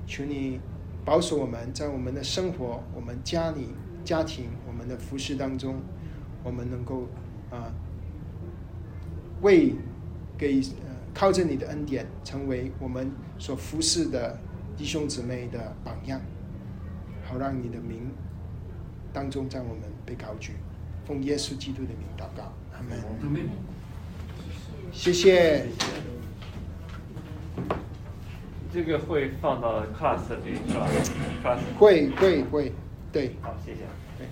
[0.07, 0.59] 求你
[1.05, 3.69] 保守我们在我们的生活、我们家里、
[4.03, 5.75] 家庭、我们的服饰当中，
[6.43, 7.07] 我们能够
[7.51, 7.71] 啊，
[9.43, 9.75] 为
[10.35, 14.35] 给呃靠着你的恩典，成为我们所服侍的
[14.75, 16.19] 弟兄姊妹的榜样，
[17.23, 18.09] 好让你的名
[19.13, 20.53] 当中在我们被高举，
[21.05, 22.97] 奉耶稣基督的名祷告，阿门。
[23.21, 23.72] 阿门。
[24.93, 25.65] 谢谢。
[28.73, 30.87] 这个会放到 class 里是吧
[31.43, 32.71] ？class 会会会，
[33.11, 33.35] 对。
[33.41, 33.81] 好，谢谢。
[34.17, 34.27] 对